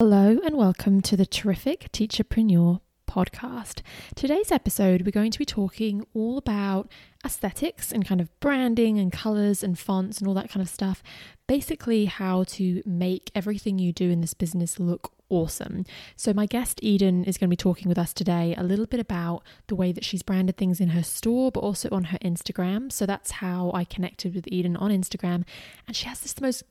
Hello, 0.00 0.38
and 0.44 0.56
welcome 0.56 1.00
to 1.00 1.16
the 1.16 1.26
Terrific 1.26 1.90
Teacherpreneur 1.90 2.80
podcast. 3.10 3.82
Today's 4.14 4.52
episode, 4.52 5.02
we're 5.04 5.10
going 5.10 5.32
to 5.32 5.38
be 5.40 5.44
talking 5.44 6.06
all 6.14 6.38
about 6.38 6.88
aesthetics 7.24 7.90
and 7.90 8.06
kind 8.06 8.20
of 8.20 8.30
branding 8.38 9.00
and 9.00 9.10
colors 9.10 9.64
and 9.64 9.76
fonts 9.76 10.20
and 10.20 10.28
all 10.28 10.34
that 10.34 10.50
kind 10.50 10.62
of 10.62 10.68
stuff. 10.68 11.02
Basically, 11.48 12.04
how 12.04 12.44
to 12.44 12.80
make 12.86 13.32
everything 13.34 13.80
you 13.80 13.92
do 13.92 14.08
in 14.08 14.20
this 14.20 14.34
business 14.34 14.78
look 14.78 15.12
awesome. 15.30 15.84
So, 16.14 16.32
my 16.32 16.46
guest 16.46 16.78
Eden 16.80 17.24
is 17.24 17.36
going 17.36 17.48
to 17.48 17.52
be 17.52 17.56
talking 17.56 17.88
with 17.88 17.98
us 17.98 18.12
today 18.12 18.54
a 18.56 18.62
little 18.62 18.86
bit 18.86 19.00
about 19.00 19.42
the 19.66 19.74
way 19.74 19.90
that 19.90 20.04
she's 20.04 20.22
branded 20.22 20.56
things 20.56 20.80
in 20.80 20.90
her 20.90 21.02
store, 21.02 21.50
but 21.50 21.64
also 21.64 21.88
on 21.90 22.04
her 22.04 22.18
Instagram. 22.18 22.92
So, 22.92 23.04
that's 23.04 23.32
how 23.32 23.72
I 23.74 23.82
connected 23.82 24.36
with 24.36 24.46
Eden 24.46 24.76
on 24.76 24.92
Instagram. 24.92 25.42
And 25.88 25.96
she 25.96 26.06
has 26.06 26.20
this 26.20 26.40
most 26.40 26.62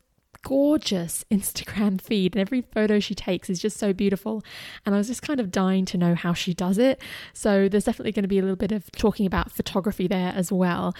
gorgeous 0.43 1.25
Instagram 1.31 1.99
feed, 2.07 2.35
and 2.35 2.41
every 2.41 2.61
photo 2.61 2.99
she 2.99 3.15
takes 3.15 3.49
is 3.49 3.59
just 3.59 3.77
so 3.77 3.93
beautiful. 3.93 4.43
And 4.85 4.95
I 4.95 4.97
was 4.97 5.07
just 5.07 5.21
kind 5.21 5.39
of 5.39 5.51
dying 5.51 5.85
to 5.85 5.97
know 5.97 6.15
how 6.15 6.33
she 6.33 6.53
does 6.53 6.77
it. 6.77 7.01
So 7.33 7.67
there's 7.67 7.85
definitely 7.85 8.11
going 8.11 8.23
to 8.23 8.29
be 8.29 8.39
a 8.39 8.41
little 8.41 8.55
bit 8.55 8.71
of 8.71 8.91
talking 8.93 9.25
about 9.25 9.51
photography 9.51 10.07
there 10.07 10.33
as 10.35 10.51
well. 10.51 10.93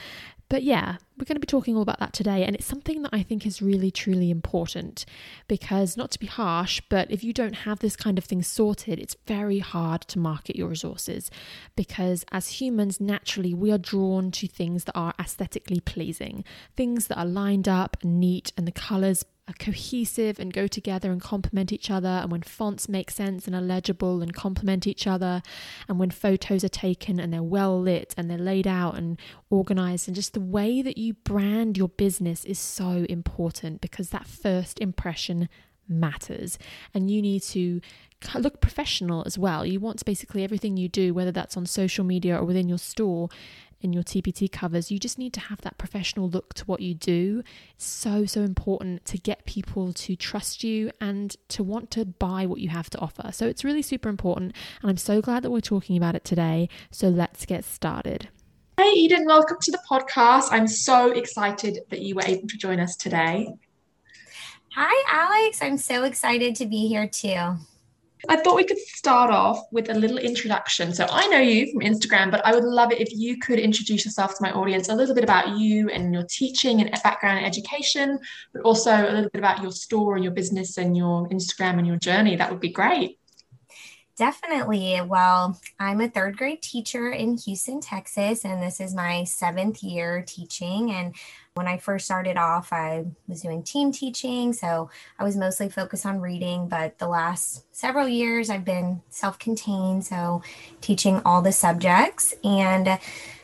But 0.49 0.63
yeah, 0.63 0.97
we're 1.17 1.25
going 1.25 1.35
to 1.35 1.41
be 1.41 1.47
talking 1.47 1.75
all 1.75 1.81
about 1.81 1.99
that 1.99 2.13
today. 2.13 2.45
And 2.45 2.55
it's 2.55 2.65
something 2.65 3.01
that 3.01 3.13
I 3.13 3.21
think 3.21 3.45
is 3.45 3.61
really, 3.61 3.91
truly 3.91 4.31
important 4.31 5.05
because, 5.47 5.97
not 5.97 6.11
to 6.11 6.19
be 6.19 6.27
harsh, 6.27 6.81
but 6.89 7.11
if 7.11 7.23
you 7.23 7.33
don't 7.33 7.55
have 7.55 7.79
this 7.79 7.95
kind 7.97 8.17
of 8.17 8.23
thing 8.23 8.41
sorted, 8.43 8.97
it's 8.99 9.15
very 9.25 9.59
hard 9.59 10.01
to 10.03 10.19
market 10.19 10.55
your 10.55 10.69
resources 10.69 11.29
because, 11.75 12.23
as 12.31 12.61
humans, 12.61 13.01
naturally, 13.01 13.53
we 13.53 13.71
are 13.71 13.77
drawn 13.77 14.31
to 14.31 14.47
things 14.47 14.85
that 14.85 14.95
are 14.95 15.13
aesthetically 15.19 15.81
pleasing, 15.81 16.45
things 16.75 17.07
that 17.07 17.17
are 17.17 17.25
lined 17.25 17.67
up 17.67 17.97
and 18.01 18.19
neat, 18.19 18.53
and 18.55 18.65
the 18.65 18.71
colors 18.71 19.25
are 19.47 19.53
cohesive 19.53 20.39
and 20.39 20.51
go 20.51 20.67
together 20.67 21.11
and 21.11 21.21
complement 21.21 21.71
each 21.71 21.89
other, 21.89 22.07
and 22.07 22.31
when 22.31 22.41
fonts 22.41 22.89
make 22.89 23.09
sense 23.09 23.47
and 23.47 23.55
are 23.55 23.61
legible 23.61 24.21
and 24.21 24.33
complement 24.33 24.85
each 24.85 25.07
other, 25.07 25.41
and 25.87 25.99
when 25.99 26.11
photos 26.11 26.63
are 26.63 26.69
taken 26.69 27.19
and 27.19 27.31
they're 27.31 27.41
well 27.43 27.79
lit 27.79 28.13
and 28.17 28.29
they're 28.29 28.37
laid 28.37 28.67
out 28.67 28.97
and 28.97 29.19
organized, 29.49 30.07
and 30.07 30.15
just 30.15 30.33
the 30.33 30.41
way 30.41 30.81
that 30.81 30.97
you 30.97 31.13
brand 31.13 31.77
your 31.77 31.89
business 31.89 32.43
is 32.45 32.59
so 32.59 33.05
important 33.09 33.79
because 33.81 34.09
that 34.09 34.27
first 34.27 34.79
impression 34.79 35.47
matters 35.89 36.59
and 36.93 37.09
you 37.09 37.21
need 37.21 37.41
to 37.41 37.79
look 38.35 38.59
professional 38.61 39.23
as 39.25 39.37
well. 39.37 39.65
You 39.65 39.79
want 39.79 40.03
basically 40.03 40.43
everything 40.43 40.75
you 40.75 40.89
do, 40.89 41.13
whether 41.13 41.31
that's 41.31 41.55
on 41.55 41.65
social 41.65 42.03
media 42.03 42.37
or 42.37 42.43
within 42.45 42.67
your 42.67 42.77
store, 42.79 43.29
in 43.81 43.93
your 43.93 44.03
TPT 44.03 44.51
covers, 44.51 44.91
you 44.91 44.99
just 44.99 45.17
need 45.17 45.33
to 45.33 45.39
have 45.39 45.61
that 45.61 45.77
professional 45.77 46.29
look 46.29 46.53
to 46.55 46.65
what 46.65 46.79
you 46.79 46.93
do. 46.93 47.43
It's 47.75 47.85
so, 47.85 48.25
so 48.25 48.41
important 48.41 49.05
to 49.05 49.17
get 49.17 49.45
people 49.45 49.93
to 49.93 50.15
trust 50.15 50.63
you 50.63 50.91
and 50.99 51.35
to 51.49 51.63
want 51.63 51.91
to 51.91 52.05
buy 52.05 52.45
what 52.45 52.59
you 52.59 52.69
have 52.69 52.89
to 52.91 52.99
offer. 52.99 53.31
So 53.31 53.47
it's 53.47 53.63
really 53.63 53.81
super 53.81 54.09
important. 54.09 54.55
And 54.81 54.89
I'm 54.89 54.97
so 54.97 55.21
glad 55.21 55.43
that 55.43 55.51
we're 55.51 55.61
talking 55.61 55.97
about 55.97 56.15
it 56.15 56.23
today. 56.23 56.69
So 56.91 57.09
let's 57.09 57.45
get 57.45 57.63
started. 57.65 58.29
Hey, 58.77 58.91
Eden, 58.91 59.25
welcome 59.25 59.57
to 59.61 59.71
the 59.71 59.79
podcast. 59.89 60.49
I'm 60.51 60.67
so 60.67 61.11
excited 61.11 61.79
that 61.89 62.01
you 62.01 62.15
were 62.15 62.25
able 62.25 62.47
to 62.47 62.57
join 62.57 62.79
us 62.79 62.95
today. 62.95 63.53
Hi, 64.75 65.03
Alex. 65.11 65.61
I'm 65.61 65.77
so 65.77 66.03
excited 66.03 66.55
to 66.57 66.67
be 66.67 66.87
here 66.87 67.07
too. 67.07 67.57
I 68.29 68.35
thought 68.37 68.55
we 68.55 68.63
could 68.63 68.79
start 68.79 69.29
off 69.29 69.65
with 69.71 69.89
a 69.89 69.93
little 69.93 70.17
introduction. 70.17 70.93
So 70.93 71.07
I 71.09 71.27
know 71.27 71.39
you 71.39 71.71
from 71.71 71.81
Instagram, 71.81 72.31
but 72.31 72.45
I 72.45 72.53
would 72.53 72.63
love 72.63 72.91
it 72.91 72.99
if 72.99 73.09
you 73.11 73.37
could 73.37 73.59
introduce 73.59 74.05
yourself 74.05 74.35
to 74.35 74.41
my 74.41 74.51
audience 74.51 74.89
a 74.89 74.95
little 74.95 75.15
bit 75.15 75.23
about 75.23 75.57
you 75.57 75.89
and 75.89 76.13
your 76.13 76.23
teaching 76.23 76.81
and 76.81 76.91
background 77.03 77.39
in 77.39 77.45
education, 77.45 78.19
but 78.53 78.63
also 78.63 78.91
a 78.91 79.13
little 79.13 79.29
bit 79.29 79.39
about 79.39 79.61
your 79.61 79.71
store 79.71 80.15
and 80.15 80.23
your 80.23 80.33
business 80.33 80.77
and 80.77 80.97
your 80.97 81.29
Instagram 81.29 81.77
and 81.77 81.87
your 81.87 81.97
journey. 81.97 82.35
That 82.35 82.49
would 82.51 82.59
be 82.59 82.69
great. 82.69 83.19
Definitely. 84.17 84.99
Well, 85.01 85.61
I'm 85.79 86.01
a 86.01 86.09
third 86.09 86.37
grade 86.37 86.63
teacher 86.63 87.11
in 87.11 87.37
Houston, 87.37 87.79
Texas, 87.79 88.45
and 88.45 88.63
this 88.63 88.79
is 88.79 88.95
my 88.95 89.23
seventh 89.25 89.83
year 89.83 90.23
teaching. 90.25 90.89
And 90.89 91.13
when 91.53 91.67
I 91.67 91.77
first 91.77 92.05
started 92.05 92.35
off, 92.35 92.73
I 92.73 93.05
was 93.27 93.41
doing 93.41 93.61
team 93.61 93.91
teaching. 93.91 94.53
So 94.53 94.89
I 95.19 95.23
was 95.23 95.37
mostly 95.37 95.69
focused 95.69 96.07
on 96.07 96.19
reading. 96.19 96.67
But 96.67 96.97
the 96.97 97.07
last 97.07 97.65
several 97.75 98.07
years, 98.07 98.49
I've 98.49 98.65
been 98.65 99.03
self 99.09 99.37
contained. 99.37 100.03
So 100.03 100.41
teaching 100.81 101.21
all 101.23 101.43
the 101.43 101.51
subjects. 101.51 102.33
And 102.43 102.97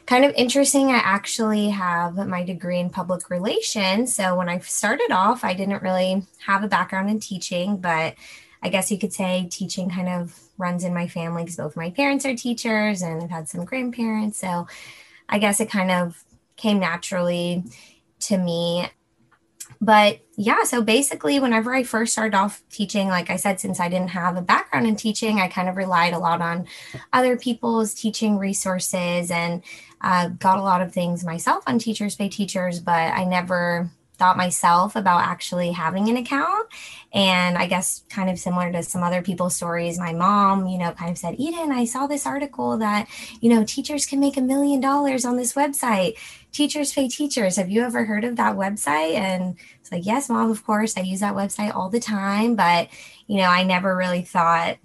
kind 0.07 0.25
of 0.25 0.33
interesting, 0.33 0.87
I 0.87 0.97
actually 0.97 1.69
have 1.69 2.15
my 2.27 2.43
degree 2.43 2.79
in 2.79 2.89
public 2.89 3.29
relations. 3.29 4.15
So 4.15 4.35
when 4.35 4.49
I 4.49 4.57
started 4.57 5.11
off, 5.11 5.43
I 5.43 5.53
didn't 5.53 5.83
really 5.83 6.23
have 6.47 6.63
a 6.63 6.67
background 6.67 7.11
in 7.11 7.19
teaching, 7.19 7.77
but 7.77 8.15
I 8.63 8.69
guess 8.69 8.89
you 8.89 8.97
could 8.97 9.13
say 9.13 9.47
teaching 9.51 9.89
kind 9.89 10.07
of 10.07 10.39
runs 10.57 10.85
in 10.85 10.93
my 10.93 11.07
family 11.07 11.43
because 11.43 11.57
both 11.57 11.75
my 11.75 11.89
parents 11.89 12.25
are 12.25 12.35
teachers 12.35 13.01
and 13.01 13.21
I've 13.21 13.29
had 13.29 13.49
some 13.49 13.65
grandparents. 13.65 14.39
So 14.39 14.67
I 15.27 15.37
guess 15.37 15.59
it 15.59 15.69
kind 15.69 15.91
of 15.91 16.23
came 16.55 16.79
naturally 16.79 17.65
to 18.21 18.37
me. 18.37 18.87
But 19.81 20.21
yeah, 20.37 20.63
so 20.63 20.81
basically, 20.81 21.41
whenever 21.41 21.73
I 21.73 21.83
first 21.83 22.13
started 22.13 22.37
off 22.37 22.63
teaching, 22.69 23.09
like 23.09 23.29
I 23.29 23.35
said, 23.35 23.59
since 23.59 23.81
I 23.81 23.89
didn't 23.89 24.11
have 24.11 24.37
a 24.37 24.41
background 24.41 24.87
in 24.87 24.95
teaching, 24.95 25.41
I 25.41 25.49
kind 25.49 25.67
of 25.67 25.75
relied 25.75 26.13
a 26.13 26.19
lot 26.19 26.41
on 26.41 26.67
other 27.11 27.37
people's 27.37 27.93
teaching 27.93 28.37
resources 28.37 29.29
and 29.29 29.61
uh, 29.99 30.29
got 30.29 30.57
a 30.57 30.61
lot 30.61 30.81
of 30.81 30.93
things 30.93 31.25
myself 31.25 31.65
on 31.67 31.79
Teachers 31.79 32.15
Pay 32.15 32.29
Teachers, 32.29 32.79
but 32.79 32.93
I 32.93 33.25
never 33.25 33.91
thought 34.17 34.37
myself 34.37 34.95
about 34.95 35.21
actually 35.21 35.71
having 35.71 36.07
an 36.09 36.17
account. 36.17 36.67
And 37.13 37.57
I 37.57 37.67
guess 37.67 38.03
kind 38.09 38.29
of 38.29 38.39
similar 38.39 38.71
to 38.71 38.83
some 38.83 39.03
other 39.03 39.21
people's 39.21 39.55
stories, 39.55 39.99
my 39.99 40.13
mom, 40.13 40.67
you 40.67 40.77
know, 40.77 40.91
kind 40.91 41.11
of 41.11 41.17
said, 41.17 41.35
Eden, 41.37 41.71
I 41.71 41.85
saw 41.85 42.07
this 42.07 42.25
article 42.25 42.77
that, 42.77 43.07
you 43.41 43.49
know, 43.49 43.63
teachers 43.63 44.05
can 44.05 44.19
make 44.19 44.37
a 44.37 44.41
million 44.41 44.79
dollars 44.79 45.25
on 45.25 45.35
this 45.35 45.53
website. 45.53 46.17
Teachers 46.51 46.93
pay 46.93 47.07
teachers. 47.07 47.55
Have 47.55 47.69
you 47.69 47.81
ever 47.81 48.05
heard 48.05 48.23
of 48.23 48.35
that 48.35 48.55
website? 48.55 49.13
And 49.13 49.55
it's 49.79 49.91
like, 49.91 50.05
yes, 50.05 50.29
mom, 50.29 50.51
of 50.51 50.65
course. 50.65 50.97
I 50.97 51.01
use 51.01 51.19
that 51.21 51.35
website 51.35 51.73
all 51.73 51.89
the 51.89 51.99
time. 51.99 52.55
But, 52.55 52.89
you 53.27 53.37
know, 53.37 53.49
I 53.49 53.63
never 53.63 53.95
really 53.95 54.21
thought 54.21 54.77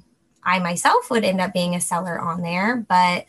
I 0.42 0.58
myself 0.58 1.10
would 1.10 1.24
end 1.24 1.40
up 1.40 1.52
being 1.52 1.74
a 1.74 1.80
seller 1.80 2.18
on 2.18 2.40
there. 2.40 2.76
But 2.76 3.26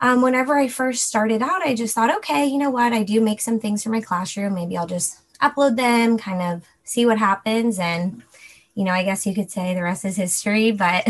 um, 0.00 0.22
whenever 0.22 0.58
I 0.58 0.68
first 0.68 1.04
started 1.04 1.42
out, 1.42 1.62
I 1.62 1.74
just 1.74 1.94
thought, 1.94 2.14
okay, 2.18 2.46
you 2.46 2.58
know 2.58 2.70
what? 2.70 2.92
I 2.92 3.02
do 3.02 3.20
make 3.20 3.40
some 3.40 3.58
things 3.58 3.82
for 3.82 3.90
my 3.90 4.00
classroom. 4.00 4.54
Maybe 4.54 4.76
I'll 4.76 4.86
just 4.86 5.18
upload 5.40 5.76
them, 5.76 6.18
kind 6.18 6.42
of 6.42 6.68
see 6.84 7.06
what 7.06 7.18
happens. 7.18 7.78
And, 7.78 8.22
you 8.74 8.84
know, 8.84 8.92
I 8.92 9.04
guess 9.04 9.26
you 9.26 9.34
could 9.34 9.50
say 9.50 9.74
the 9.74 9.82
rest 9.82 10.04
is 10.04 10.16
history. 10.16 10.70
But 10.70 11.08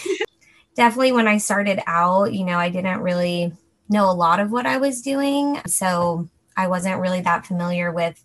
definitely 0.76 1.12
when 1.12 1.28
I 1.28 1.38
started 1.38 1.80
out, 1.86 2.32
you 2.32 2.44
know, 2.44 2.58
I 2.58 2.70
didn't 2.70 3.00
really 3.00 3.52
know 3.88 4.10
a 4.10 4.12
lot 4.12 4.40
of 4.40 4.50
what 4.50 4.66
I 4.66 4.78
was 4.78 5.00
doing. 5.00 5.60
So 5.66 6.28
I 6.56 6.66
wasn't 6.66 7.00
really 7.00 7.20
that 7.20 7.46
familiar 7.46 7.92
with 7.92 8.22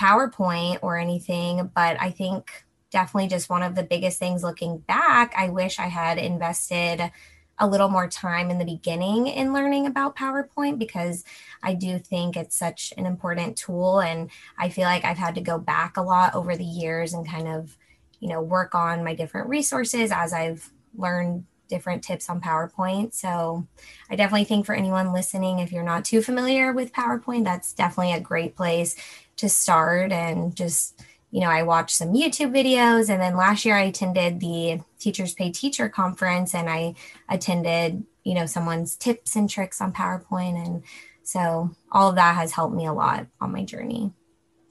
PowerPoint 0.00 0.78
or 0.80 0.96
anything. 0.96 1.70
But 1.74 2.00
I 2.00 2.10
think 2.10 2.64
definitely 2.90 3.28
just 3.28 3.50
one 3.50 3.64
of 3.64 3.74
the 3.74 3.82
biggest 3.82 4.20
things 4.20 4.44
looking 4.44 4.78
back, 4.78 5.34
I 5.36 5.48
wish 5.48 5.80
I 5.80 5.88
had 5.88 6.18
invested 6.18 7.10
a 7.58 7.68
little 7.68 7.88
more 7.88 8.08
time 8.08 8.50
in 8.50 8.58
the 8.58 8.64
beginning 8.64 9.28
in 9.28 9.52
learning 9.52 9.86
about 9.86 10.16
PowerPoint 10.16 10.78
because 10.78 11.24
I 11.62 11.74
do 11.74 11.98
think 11.98 12.36
it's 12.36 12.56
such 12.56 12.92
an 12.96 13.06
important 13.06 13.56
tool. 13.56 14.00
And 14.00 14.30
I 14.58 14.68
feel 14.68 14.84
like 14.84 15.04
I've 15.04 15.18
had 15.18 15.36
to 15.36 15.40
go 15.40 15.58
back 15.58 15.96
a 15.96 16.02
lot 16.02 16.34
over 16.34 16.56
the 16.56 16.64
years 16.64 17.14
and 17.14 17.28
kind 17.28 17.48
of, 17.48 17.76
you 18.18 18.28
know, 18.28 18.42
work 18.42 18.74
on 18.74 19.04
my 19.04 19.14
different 19.14 19.48
resources 19.48 20.10
as 20.10 20.32
I've 20.32 20.70
learned 20.96 21.44
different 21.68 22.02
tips 22.02 22.28
on 22.28 22.40
PowerPoint. 22.40 23.14
So 23.14 23.66
I 24.10 24.16
definitely 24.16 24.44
think 24.44 24.66
for 24.66 24.74
anyone 24.74 25.12
listening, 25.12 25.60
if 25.60 25.72
you're 25.72 25.82
not 25.82 26.04
too 26.04 26.22
familiar 26.22 26.72
with 26.72 26.92
PowerPoint, 26.92 27.44
that's 27.44 27.72
definitely 27.72 28.12
a 28.12 28.20
great 28.20 28.56
place 28.56 28.96
to 29.36 29.48
start 29.48 30.12
and 30.12 30.54
just 30.54 31.00
you 31.34 31.40
know, 31.40 31.48
I 31.48 31.64
watched 31.64 31.96
some 31.96 32.14
YouTube 32.14 32.52
videos. 32.52 33.10
And 33.10 33.20
then 33.20 33.36
last 33.36 33.64
year 33.64 33.74
I 33.74 33.82
attended 33.82 34.38
the 34.38 34.80
Teachers 35.00 35.34
Pay 35.34 35.50
Teacher 35.50 35.88
Conference 35.88 36.54
and 36.54 36.70
I 36.70 36.94
attended, 37.28 38.04
you 38.22 38.34
know, 38.34 38.46
someone's 38.46 38.94
tips 38.94 39.34
and 39.34 39.50
tricks 39.50 39.80
on 39.80 39.92
PowerPoint. 39.92 40.64
And 40.64 40.84
so 41.24 41.72
all 41.90 42.10
of 42.10 42.14
that 42.14 42.36
has 42.36 42.52
helped 42.52 42.76
me 42.76 42.86
a 42.86 42.92
lot 42.92 43.26
on 43.40 43.50
my 43.50 43.64
journey. 43.64 44.12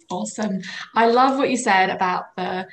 Awesome. 0.10 0.62
I 0.96 1.08
love 1.08 1.38
what 1.38 1.50
you 1.50 1.58
said 1.58 1.90
about 1.90 2.34
the 2.38 2.66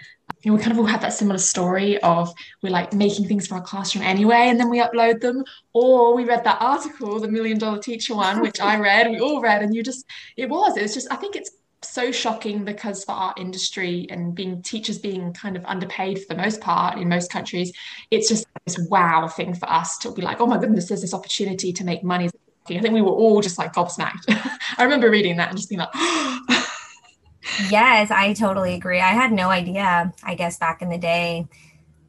you 0.42 0.50
know, 0.50 0.56
we 0.56 0.62
kind 0.62 0.72
of 0.72 0.78
all 0.78 0.86
have 0.86 1.02
that 1.02 1.12
similar 1.12 1.38
story 1.38 1.98
of 2.02 2.32
we're 2.62 2.70
like 2.70 2.92
making 2.92 3.26
things 3.26 3.46
for 3.46 3.56
our 3.56 3.60
classroom 3.60 4.04
anyway, 4.04 4.46
and 4.48 4.58
then 4.58 4.70
we 4.70 4.80
upload 4.80 5.20
them, 5.20 5.44
or 5.74 6.14
we 6.14 6.24
read 6.24 6.44
that 6.44 6.62
article, 6.62 7.20
the 7.20 7.28
million 7.28 7.58
dollar 7.58 7.78
teacher 7.78 8.14
one, 8.14 8.40
which 8.40 8.60
I 8.60 8.78
read, 8.80 9.10
we 9.10 9.20
all 9.20 9.40
read, 9.42 9.62
and 9.62 9.74
you 9.74 9.82
just, 9.82 10.06
it 10.36 10.48
was, 10.48 10.76
it 10.76 10.82
was 10.82 10.94
just, 10.94 11.12
I 11.12 11.16
think 11.16 11.36
it's 11.36 11.50
so 11.82 12.12
shocking 12.12 12.64
because 12.64 13.04
for 13.04 13.12
our 13.12 13.34
industry 13.36 14.06
and 14.10 14.34
being 14.34 14.62
teachers 14.62 14.98
being 14.98 15.32
kind 15.32 15.56
of 15.56 15.64
underpaid 15.64 16.18
for 16.18 16.34
the 16.34 16.40
most 16.40 16.60
part 16.60 16.98
in 16.98 17.08
most 17.08 17.30
countries, 17.30 17.72
it's 18.10 18.28
just 18.28 18.46
this 18.66 18.78
wow 18.90 19.26
thing 19.28 19.54
for 19.54 19.68
us 19.70 19.98
to 19.98 20.12
be 20.12 20.22
like, 20.22 20.40
oh 20.40 20.46
my 20.46 20.58
goodness, 20.58 20.88
there's 20.88 21.00
this 21.00 21.14
opportunity 21.14 21.72
to 21.72 21.84
make 21.84 22.04
money. 22.04 22.28
I 22.68 22.78
think 22.80 22.94
we 22.94 23.02
were 23.02 23.08
all 23.08 23.40
just 23.40 23.58
like 23.58 23.72
gobsmacked. 23.72 24.24
I 24.78 24.84
remember 24.84 25.10
reading 25.10 25.36
that 25.38 25.48
and 25.48 25.56
just 25.56 25.68
being 25.68 25.80
like, 25.80 25.88
yes, 27.70 28.10
I 28.10 28.34
totally 28.34 28.74
agree. 28.74 29.00
I 29.00 29.08
had 29.08 29.32
no 29.32 29.48
idea, 29.48 30.12
I 30.22 30.34
guess, 30.34 30.58
back 30.58 30.82
in 30.82 30.90
the 30.90 30.98
day 30.98 31.48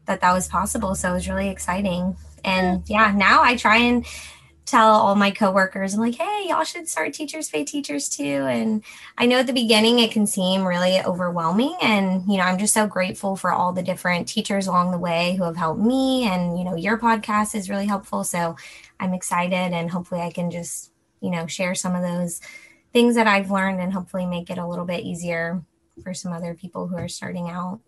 that 0.06 0.21
that 0.21 0.33
was 0.33 0.47
possible. 0.47 0.95
So 0.95 1.12
it 1.12 1.13
was 1.13 1.29
really 1.29 1.50
exciting. 1.50 2.18
And 2.44 2.83
yeah, 2.88 3.13
now 3.15 3.41
I 3.41 3.56
try 3.56 3.77
and 3.77 4.06
tell 4.66 4.92
all 4.92 5.16
my 5.16 5.31
coworkers, 5.31 5.94
I'm 5.94 6.00
like, 6.00 6.16
hey, 6.16 6.46
y'all 6.48 6.63
should 6.63 6.88
start 6.88 7.13
Teachers 7.13 7.50
Pay 7.50 7.66
Teachers 7.66 8.08
too. 8.08 8.24
And 8.24 8.84
I 9.18 9.25
know 9.25 9.40
at 9.40 9.48
the 9.48 9.54
beginning 9.54 10.00
it 10.00 10.12
can 10.12 10.25
seem 10.25 10.66
really 10.66 11.02
overwhelming. 11.02 11.75
And, 11.81 12.24
you 12.31 12.38
know, 12.38 12.44
I'm 12.44 12.58
just 12.58 12.74
so 12.74 12.88
grateful 12.88 13.36
for 13.36 13.52
all 13.52 13.74
the 13.74 13.84
different 13.84 14.28
teachers 14.28 14.68
along 14.68 14.92
the 14.92 14.98
way 14.98 15.36
who 15.36 15.44
have 15.44 15.58
helped 15.58 15.81
me. 15.81 16.28
And, 16.28 16.58
you 16.58 16.63
know, 16.63 16.75
your 16.75 16.98
podcast 16.98 17.56
is 17.56 17.69
really 17.69 17.88
helpful. 17.88 18.24
So 18.24 18.56
I'm 19.00 19.13
excited 19.13 19.74
and 19.74 19.90
hopefully 19.90 20.22
I 20.22 20.31
can 20.31 20.52
just, 20.52 20.92
you 21.22 21.31
know, 21.31 21.48
share 21.48 21.75
some 21.75 21.96
of 21.96 22.02
those 22.02 22.40
things 22.94 23.16
that 23.16 23.28
I've 23.28 23.52
learned 23.52 23.81
and 23.81 23.92
hopefully 23.92 24.25
make 24.25 24.50
it 24.50 24.57
a 24.57 24.68
little 24.68 24.86
bit 24.86 25.04
easier 25.04 25.64
for 26.04 26.14
some 26.14 26.34
other 26.34 26.54
people 26.54 26.88
who 26.88 26.98
are 26.98 27.07
starting 27.07 27.50
out. 27.50 27.80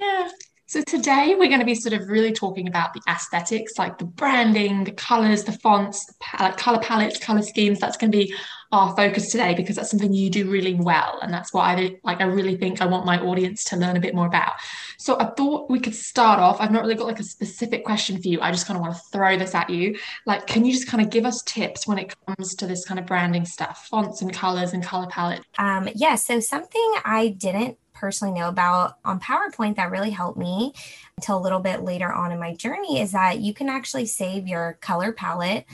Yeah, 0.00 0.28
so 0.68 0.82
today 0.82 1.34
we're 1.38 1.48
going 1.48 1.60
to 1.60 1.64
be 1.64 1.74
sort 1.74 1.98
of 1.98 2.10
really 2.10 2.30
talking 2.30 2.68
about 2.68 2.92
the 2.92 3.00
aesthetics, 3.08 3.78
like 3.78 3.96
the 3.96 4.04
branding, 4.04 4.84
the 4.84 4.92
colors, 4.92 5.44
the 5.44 5.52
fonts, 5.52 6.04
the 6.04 6.54
color 6.58 6.78
palettes, 6.78 7.18
color 7.18 7.40
schemes. 7.40 7.78
That's 7.78 7.96
going 7.96 8.12
to 8.12 8.18
be 8.18 8.34
our 8.70 8.94
focus 8.94 9.30
today 9.30 9.54
because 9.54 9.76
that's 9.76 9.90
something 9.90 10.12
you 10.12 10.28
do 10.28 10.50
really 10.50 10.74
well, 10.74 11.20
and 11.22 11.32
that's 11.32 11.54
what 11.54 11.62
I 11.62 11.96
like. 12.04 12.20
I 12.20 12.24
really 12.24 12.54
think 12.58 12.82
I 12.82 12.84
want 12.84 13.06
my 13.06 13.18
audience 13.18 13.64
to 13.64 13.78
learn 13.78 13.96
a 13.96 14.00
bit 14.00 14.14
more 14.14 14.26
about. 14.26 14.52
So 14.98 15.18
I 15.18 15.30
thought 15.38 15.70
we 15.70 15.80
could 15.80 15.94
start 15.94 16.38
off. 16.38 16.60
I've 16.60 16.70
not 16.70 16.82
really 16.82 16.96
got 16.96 17.06
like 17.06 17.20
a 17.20 17.24
specific 17.24 17.82
question 17.82 18.20
for 18.20 18.28
you. 18.28 18.42
I 18.42 18.50
just 18.50 18.66
kind 18.66 18.76
of 18.76 18.82
want 18.82 18.94
to 18.94 19.00
throw 19.10 19.38
this 19.38 19.54
at 19.54 19.70
you. 19.70 19.98
Like, 20.26 20.46
can 20.46 20.66
you 20.66 20.72
just 20.72 20.86
kind 20.86 21.02
of 21.02 21.08
give 21.08 21.24
us 21.24 21.42
tips 21.44 21.86
when 21.86 21.98
it 21.98 22.14
comes 22.26 22.54
to 22.56 22.66
this 22.66 22.84
kind 22.84 23.00
of 23.00 23.06
branding 23.06 23.46
stuff, 23.46 23.86
fonts 23.90 24.20
and 24.20 24.30
colors 24.34 24.74
and 24.74 24.84
color 24.84 25.06
palette? 25.06 25.40
Um, 25.56 25.88
yeah. 25.94 26.16
So 26.16 26.40
something 26.40 26.94
I 27.06 27.34
didn't 27.38 27.78
personally 27.98 28.38
know 28.38 28.48
about 28.48 28.98
on 29.04 29.20
PowerPoint 29.20 29.76
that 29.76 29.90
really 29.90 30.10
helped 30.10 30.38
me 30.38 30.72
until 31.16 31.36
a 31.36 31.42
little 31.42 31.60
bit 31.60 31.82
later 31.82 32.12
on 32.12 32.32
in 32.32 32.38
my 32.38 32.54
journey 32.54 33.00
is 33.00 33.12
that 33.12 33.40
you 33.40 33.52
can 33.52 33.68
actually 33.68 34.06
save 34.06 34.46
your 34.46 34.78
color 34.80 35.12
palette 35.12 35.66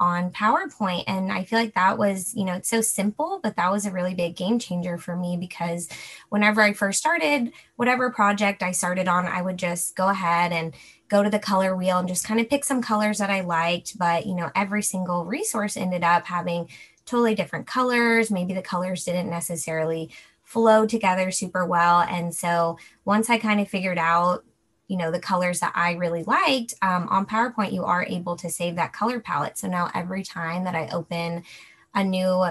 on 0.00 0.30
PowerPoint. 0.30 1.04
And 1.06 1.30
I 1.30 1.44
feel 1.44 1.58
like 1.58 1.74
that 1.74 1.98
was, 1.98 2.34
you 2.34 2.44
know, 2.44 2.54
it's 2.54 2.70
so 2.70 2.80
simple, 2.80 3.38
but 3.42 3.56
that 3.56 3.70
was 3.70 3.84
a 3.84 3.90
really 3.90 4.14
big 4.14 4.34
game 4.34 4.58
changer 4.58 4.96
for 4.96 5.14
me 5.14 5.36
because 5.36 5.88
whenever 6.30 6.62
I 6.62 6.72
first 6.72 6.98
started, 6.98 7.52
whatever 7.76 8.10
project 8.10 8.62
I 8.62 8.72
started 8.72 9.08
on, 9.08 9.26
I 9.26 9.42
would 9.42 9.58
just 9.58 9.94
go 9.96 10.08
ahead 10.08 10.52
and 10.52 10.74
go 11.08 11.22
to 11.22 11.28
the 11.28 11.38
color 11.38 11.76
wheel 11.76 11.98
and 11.98 12.08
just 12.08 12.24
kind 12.24 12.40
of 12.40 12.48
pick 12.48 12.64
some 12.64 12.80
colors 12.80 13.18
that 13.18 13.30
I 13.30 13.42
liked. 13.42 13.98
But, 13.98 14.24
you 14.26 14.34
know, 14.34 14.50
every 14.56 14.82
single 14.82 15.26
resource 15.26 15.76
ended 15.76 16.02
up 16.02 16.24
having 16.24 16.68
totally 17.04 17.34
different 17.34 17.66
colors. 17.66 18.30
Maybe 18.30 18.54
the 18.54 18.62
colors 18.62 19.04
didn't 19.04 19.28
necessarily 19.28 20.10
flow 20.50 20.84
together 20.84 21.30
super 21.30 21.64
well. 21.64 22.00
And 22.00 22.34
so 22.34 22.76
once 23.04 23.30
I 23.30 23.38
kind 23.38 23.60
of 23.60 23.68
figured 23.68 23.98
out, 23.98 24.44
you 24.88 24.96
know, 24.96 25.12
the 25.12 25.20
colors 25.20 25.60
that 25.60 25.70
I 25.76 25.92
really 25.92 26.24
liked 26.24 26.74
um, 26.82 27.06
on 27.08 27.24
PowerPoint, 27.24 27.72
you 27.72 27.84
are 27.84 28.04
able 28.04 28.34
to 28.34 28.50
save 28.50 28.74
that 28.74 28.92
color 28.92 29.20
palette. 29.20 29.58
So 29.58 29.68
now 29.68 29.92
every 29.94 30.24
time 30.24 30.64
that 30.64 30.74
I 30.74 30.88
open 30.88 31.44
a 31.94 32.02
new 32.02 32.46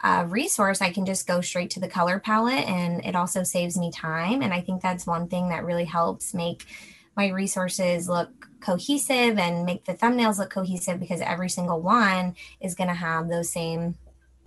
uh, 0.00 0.26
resource, 0.28 0.80
I 0.80 0.92
can 0.92 1.04
just 1.04 1.26
go 1.26 1.40
straight 1.40 1.70
to 1.70 1.80
the 1.80 1.88
color 1.88 2.20
palette 2.20 2.68
and 2.68 3.04
it 3.04 3.16
also 3.16 3.42
saves 3.42 3.76
me 3.76 3.90
time. 3.90 4.40
And 4.40 4.54
I 4.54 4.60
think 4.60 4.80
that's 4.80 5.04
one 5.04 5.26
thing 5.26 5.48
that 5.48 5.64
really 5.64 5.86
helps 5.86 6.34
make 6.34 6.64
my 7.16 7.30
resources 7.30 8.08
look 8.08 8.30
cohesive 8.60 9.38
and 9.38 9.64
make 9.64 9.86
the 9.86 9.94
thumbnails 9.94 10.38
look 10.38 10.50
cohesive 10.50 11.00
because 11.00 11.20
every 11.20 11.48
single 11.48 11.80
one 11.80 12.36
is 12.60 12.76
going 12.76 12.88
to 12.88 12.94
have 12.94 13.28
those 13.28 13.50
same 13.50 13.96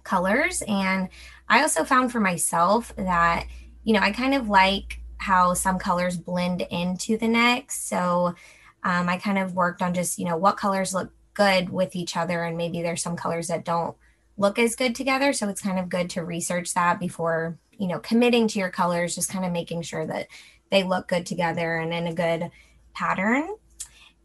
colors. 0.08 0.64
And 0.68 1.10
I 1.50 1.62
also 1.62 1.84
found 1.84 2.12
for 2.12 2.20
myself 2.20 2.96
that, 2.96 3.46
you 3.84 3.94
know, 3.94 4.00
I 4.00 4.12
kind 4.12 4.34
of 4.34 4.50
like 4.50 5.00
how 5.18 5.54
some 5.54 5.78
colors 5.78 6.18
blend 6.18 6.62
into 6.62 7.18
the 7.18 7.28
next. 7.28 7.90
So 7.90 8.36
um, 8.84 9.10
I 9.10 9.18
kind 9.18 9.38
of 9.38 9.54
worked 9.54 9.82
on 9.82 9.94
just, 9.94 10.18
you 10.18 10.26
know, 10.26 10.38
what 10.38 10.58
colors 10.58 10.94
look 10.94 11.12
good 11.34 11.70
with 11.70 11.96
each 11.96 12.16
other. 12.16 12.44
And 12.44 12.58
maybe 12.58 12.82
there's 12.82 13.02
some 13.02 13.16
colors 13.16 13.48
that 13.48 13.66
don't 13.66 13.96
look 14.38 14.58
as 14.60 14.76
good 14.76 14.96
together. 14.96 15.34
So 15.34 15.50
it's 15.50 15.62
kind 15.62 15.80
of 15.80 15.90
good 15.90 16.10
to 16.12 16.24
research 16.24 16.74
that 16.74 17.00
before, 17.00 17.58
you 17.78 17.88
know, 17.88 18.00
committing 18.00 18.48
to 18.50 18.60
your 18.60 18.70
colors, 18.70 19.16
just 19.16 19.30
kind 19.30 19.46
of 19.46 19.52
making 19.52 19.82
sure 19.82 20.06
that 20.06 20.28
they 20.70 20.84
look 20.84 21.08
good 21.08 21.26
together 21.26 21.76
and 21.76 21.94
in 21.94 22.08
a 22.08 22.14
good 22.14 22.50
pattern. 22.94 23.56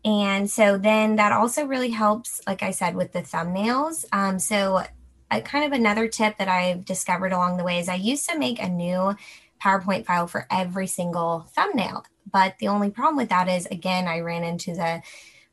And 0.05 0.51
so 0.51 0.79
then 0.79 1.17
that 1.17 1.33
also 1.33 1.65
really 1.65 1.91
helps, 1.91 2.41
like 2.47 2.63
I 2.63 2.73
said, 2.73 2.95
with 2.95 3.13
the 3.13 3.23
thumbnails. 3.23 4.05
Um, 4.13 4.39
so 4.39 4.83
a, 5.33 5.41
kind 5.41 5.65
of 5.65 5.73
another 5.73 6.07
tip 6.09 6.39
that 6.39 6.49
I've 6.49 6.85
discovered 6.85 7.33
along 7.33 7.57
the 7.57 7.65
way 7.65 7.79
is 7.79 7.89
I 7.89 7.95
used 7.95 8.29
to 8.29 8.39
make 8.39 8.61
a 8.61 8.69
new 8.69 9.17
PowerPoint 9.63 10.05
file 10.05 10.27
for 10.27 10.47
every 10.51 10.87
single 10.87 11.47
thumbnail. 11.55 12.05
But 12.31 12.59
the 12.59 12.69
only 12.69 12.91
problem 12.91 13.17
with 13.17 13.29
that 13.31 13.49
is, 13.49 13.67
again, 13.67 14.07
I 14.07 14.21
ran 14.21 14.45
into 14.45 14.75
the 14.75 15.03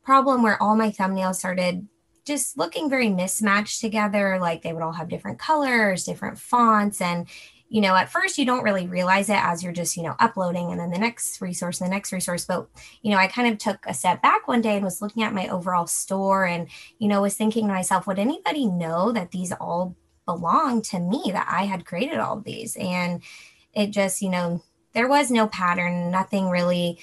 problem 0.04 0.44
where 0.44 0.62
all 0.62 0.76
my 0.76 0.92
thumbnails 0.92 1.36
started 1.36 1.88
just 2.26 2.58
looking 2.58 2.90
very 2.90 3.10
mismatched 3.10 3.82
together. 3.82 4.38
Like 4.40 4.62
they 4.62 4.74
would 4.74 4.84
all 4.84 4.94
have 4.94 5.10
different 5.10 5.40
colors, 5.40 6.04
different 6.04 6.40
fonts. 6.40 7.02
And 7.02 7.28
you 7.70 7.82
know, 7.82 7.96
at 7.96 8.12
first 8.12 8.40
you 8.40 8.46
don't 8.46 8.64
really 8.64 8.88
realize 8.88 9.30
it 9.30 9.38
as 9.38 9.64
you're 9.64 9.72
just, 9.72 9.96
you 9.96 10.02
know, 10.02 10.16
uploading 10.20 10.72
and 10.72 10.80
then 10.80 10.90
the 10.90 10.98
next 10.98 11.40
resource 11.40 11.80
and 11.80 11.88
the 11.88 11.94
next 11.94 12.12
resource. 12.12 12.44
But, 12.44 12.68
you 13.04 13.12
know, 13.12 13.18
I 13.18 13.28
kind 13.28 13.52
of 13.52 13.60
took 13.60 13.86
a 13.86 13.94
step 13.94 14.24
back 14.24 14.48
one 14.48 14.62
day 14.62 14.76
and 14.76 14.84
was 14.84 15.02
looking 15.02 15.22
at 15.22 15.34
my 15.34 15.48
overall 15.48 15.86
store 15.86 16.46
and, 16.46 16.68
you 16.98 17.08
know, 17.08 17.22
was 17.22 17.36
thinking 17.36 17.68
to 17.68 17.74
myself, 17.74 18.08
would 18.08 18.18
anybody 18.18 18.66
know 18.66 19.12
that 19.12 19.32
these 19.32 19.52
all 19.54 19.96
belong 20.26 20.82
to 20.84 21.00
me, 21.00 21.30
that 21.32 21.48
I 21.50 21.66
had 21.66 21.86
created 21.86 22.18
all 22.18 22.40
these? 22.40 22.76
And 22.76 23.22
it 23.74 23.92
just, 23.92 24.22
you 24.22 24.30
know, 24.30 24.64
there 24.94 25.08
was 25.08 25.30
no 25.30 25.48
pattern, 25.48 26.10
nothing 26.10 26.50
really 26.50 27.00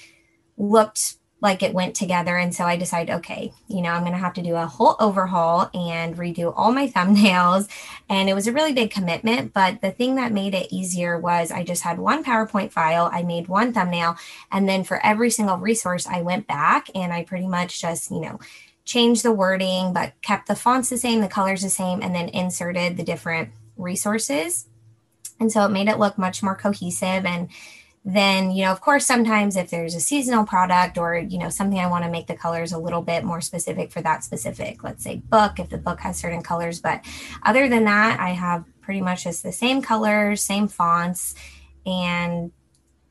looked 0.57 1.16
like 1.39 1.61
it 1.61 1.73
went 1.73 1.95
together. 1.95 2.35
And 2.35 2.53
so 2.53 2.65
I 2.65 2.77
decided, 2.77 3.15
okay, 3.17 3.53
you 3.67 3.81
know, 3.81 3.91
I'm 3.91 4.01
going 4.01 4.13
to 4.13 4.17
have 4.17 4.33
to 4.35 4.41
do 4.41 4.55
a 4.55 4.65
whole 4.65 4.95
overhaul 4.99 5.69
and 5.73 6.17
redo 6.17 6.51
all 6.55 6.71
my 6.71 6.87
thumbnails. 6.95 7.69
And 8.09 8.29
it 8.29 8.33
was 8.33 8.47
a 8.47 8.51
really 8.51 8.73
big 8.73 8.89
commitment. 8.89 9.53
But 9.53 9.81
the 9.81 9.91
thing 9.91 10.15
that 10.15 10.31
made 10.31 10.55
it 10.55 10.73
easier 10.73 11.19
was 11.19 11.51
I 11.51 11.63
just 11.63 11.83
had 11.83 11.99
one 11.99 12.23
PowerPoint 12.23 12.71
file, 12.71 13.09
I 13.13 13.23
made 13.23 13.47
one 13.47 13.71
thumbnail. 13.71 14.17
And 14.51 14.67
then 14.67 14.83
for 14.83 15.03
every 15.05 15.29
single 15.29 15.57
resource, 15.57 16.07
I 16.07 16.21
went 16.21 16.47
back 16.47 16.89
and 16.95 17.13
I 17.13 17.23
pretty 17.23 17.47
much 17.47 17.81
just, 17.81 18.09
you 18.09 18.21
know, 18.21 18.39
changed 18.83 19.21
the 19.21 19.33
wording, 19.33 19.93
but 19.93 20.13
kept 20.21 20.47
the 20.47 20.55
fonts 20.55 20.89
the 20.89 20.97
same, 20.97 21.21
the 21.21 21.27
colors 21.27 21.61
the 21.61 21.69
same, 21.69 22.01
and 22.01 22.15
then 22.15 22.29
inserted 22.29 22.97
the 22.97 23.03
different 23.03 23.49
resources. 23.75 24.65
And 25.39 25.51
so 25.51 25.65
it 25.65 25.69
made 25.69 25.87
it 25.87 25.99
look 25.99 26.17
much 26.17 26.41
more 26.41 26.55
cohesive 26.55 27.25
and 27.25 27.49
then 28.09 28.51
you 28.51 28.63
know 28.63 28.71
of 28.71 28.79
course 28.79 29.05
sometimes 29.05 29.57
if 29.57 29.69
there's 29.69 29.93
a 29.93 29.99
seasonal 29.99 30.45
product 30.45 30.97
or 30.97 31.17
you 31.17 31.37
know 31.37 31.49
something 31.49 31.77
i 31.77 31.87
want 31.87 32.05
to 32.05 32.09
make 32.09 32.25
the 32.25 32.35
colors 32.35 32.71
a 32.71 32.77
little 32.77 33.01
bit 33.01 33.25
more 33.25 33.41
specific 33.41 33.91
for 33.91 34.01
that 34.01 34.23
specific 34.23 34.81
let's 34.81 35.03
say 35.03 35.17
book 35.17 35.59
if 35.59 35.67
the 35.69 35.77
book 35.77 35.99
has 35.99 36.17
certain 36.17 36.41
colors. 36.41 36.79
But 36.79 37.03
other 37.43 37.67
than 37.67 37.83
that 37.83 38.19
i 38.21 38.29
have 38.29 38.63
pretty 38.79 39.01
much 39.01 39.25
just 39.25 39.43
the 39.43 39.51
same 39.51 39.81
colors 39.81 40.41
same 40.41 40.69
fonts. 40.69 41.35
And 41.85 42.53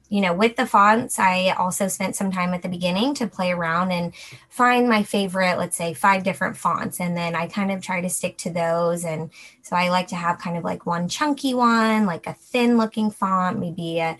you 0.09 0.23
know 0.23 0.33
with 0.33 0.57
the 0.57 0.67
fonts 0.67 1.19
i 1.19 1.55
also 1.59 1.89
spent 1.89 2.17
some 2.17 2.33
time 2.33 2.55
at 2.55 2.63
the 2.63 2.69
beginning 2.69 3.13
to 3.15 3.27
play 3.27 3.51
around 3.51 3.91
and 3.91 4.15
find 4.49 4.89
my 4.89 5.03
favorite 5.03 5.59
let's 5.59 5.77
say 5.77 5.93
five 5.93 6.25
different 6.25 6.57
fonts. 6.57 7.01
And 7.01 7.15
then 7.15 7.35
i 7.35 7.49
kind 7.49 7.71
of 7.71 7.83
try 7.83 8.01
to 8.01 8.09
stick 8.09 8.39
to 8.39 8.51
those. 8.51 9.05
And 9.05 9.31
so 9.61 9.77
i 9.77 9.91
like 9.91 10.09
to 10.09 10.17
have 10.17 10.39
kind 10.39 10.57
of 10.57 10.65
like 10.65 10.87
one 10.87 11.07
chunky 11.07 11.53
one 11.53 12.07
like 12.07 12.27
a 12.27 12.33
thin 12.33 12.79
looking 12.79 13.11
font 13.11 13.59
maybe 13.59 13.99
a 13.99 14.17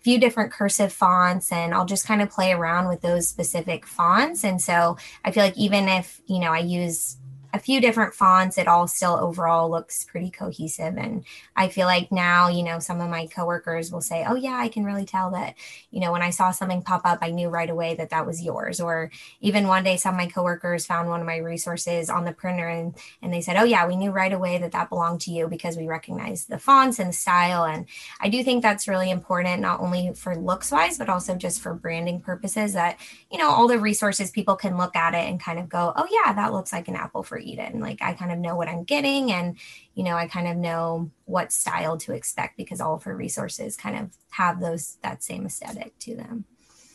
few 0.00 0.18
different 0.18 0.50
cursive 0.50 0.92
fonts 0.92 1.52
and 1.52 1.74
I'll 1.74 1.84
just 1.84 2.06
kind 2.06 2.22
of 2.22 2.30
play 2.30 2.52
around 2.52 2.88
with 2.88 3.02
those 3.02 3.28
specific 3.28 3.86
fonts. 3.86 4.44
And 4.44 4.60
so 4.60 4.96
I 5.24 5.30
feel 5.30 5.44
like 5.44 5.58
even 5.58 5.88
if, 5.88 6.20
you 6.26 6.38
know, 6.38 6.52
I 6.52 6.60
use 6.60 7.18
a 7.52 7.58
few 7.58 7.80
different 7.80 8.14
fonts, 8.14 8.58
it 8.58 8.68
all 8.68 8.86
still 8.86 9.14
overall 9.14 9.70
looks 9.70 10.04
pretty 10.04 10.30
cohesive. 10.30 10.96
And 10.96 11.24
I 11.56 11.68
feel 11.68 11.86
like 11.86 12.12
now, 12.12 12.48
you 12.48 12.62
know, 12.62 12.78
some 12.78 13.00
of 13.00 13.10
my 13.10 13.26
coworkers 13.26 13.90
will 13.90 14.00
say, 14.00 14.24
oh, 14.26 14.34
yeah, 14.36 14.56
I 14.56 14.68
can 14.68 14.84
really 14.84 15.04
tell 15.04 15.30
that, 15.32 15.54
you 15.90 16.00
know, 16.00 16.12
when 16.12 16.22
I 16.22 16.30
saw 16.30 16.50
something 16.50 16.82
pop 16.82 17.02
up, 17.04 17.18
I 17.22 17.30
knew 17.30 17.48
right 17.48 17.68
away 17.68 17.94
that 17.96 18.10
that 18.10 18.26
was 18.26 18.42
yours. 18.42 18.80
Or 18.80 19.10
even 19.40 19.66
one 19.66 19.84
day, 19.84 19.96
some 19.96 20.14
of 20.14 20.18
my 20.18 20.26
coworkers 20.26 20.86
found 20.86 21.08
one 21.08 21.20
of 21.20 21.26
my 21.26 21.38
resources 21.38 22.08
on 22.08 22.24
the 22.24 22.32
printer 22.32 22.68
and, 22.68 22.94
and 23.22 23.32
they 23.32 23.40
said, 23.40 23.56
oh, 23.56 23.64
yeah, 23.64 23.86
we 23.86 23.96
knew 23.96 24.10
right 24.10 24.32
away 24.32 24.58
that 24.58 24.72
that 24.72 24.88
belonged 24.88 25.20
to 25.22 25.32
you 25.32 25.48
because 25.48 25.76
we 25.76 25.88
recognized 25.88 26.48
the 26.48 26.58
fonts 26.58 26.98
and 26.98 27.08
the 27.10 27.16
style. 27.16 27.64
And 27.64 27.86
I 28.20 28.28
do 28.28 28.44
think 28.44 28.62
that's 28.62 28.88
really 28.88 29.10
important, 29.10 29.60
not 29.60 29.80
only 29.80 30.12
for 30.14 30.36
looks 30.36 30.70
wise, 30.70 30.98
but 30.98 31.08
also 31.08 31.34
just 31.34 31.60
for 31.60 31.74
branding 31.74 32.20
purposes 32.20 32.74
that, 32.74 32.98
you 33.30 33.38
know, 33.38 33.50
all 33.50 33.66
the 33.66 33.78
resources 33.78 34.30
people 34.30 34.56
can 34.56 34.76
look 34.76 34.94
at 34.94 35.14
it 35.14 35.28
and 35.28 35.40
kind 35.40 35.58
of 35.58 35.68
go, 35.68 35.92
oh, 35.96 36.06
yeah, 36.10 36.32
that 36.32 36.52
looks 36.52 36.72
like 36.72 36.88
an 36.88 36.96
apple 36.96 37.22
for 37.22 37.39
Eden. 37.40 37.80
Like 37.80 38.02
I 38.02 38.12
kind 38.12 38.32
of 38.32 38.38
know 38.38 38.56
what 38.56 38.68
I'm 38.68 38.84
getting 38.84 39.32
and, 39.32 39.56
you 39.94 40.04
know, 40.04 40.16
I 40.16 40.26
kind 40.26 40.48
of 40.48 40.56
know 40.56 41.10
what 41.24 41.52
style 41.52 41.96
to 41.98 42.12
expect 42.12 42.56
because 42.56 42.80
all 42.80 42.94
of 42.94 43.02
her 43.04 43.16
resources 43.16 43.76
kind 43.76 43.98
of 43.98 44.10
have 44.30 44.60
those, 44.60 44.98
that 45.02 45.22
same 45.22 45.46
aesthetic 45.46 45.98
to 46.00 46.16
them. 46.16 46.44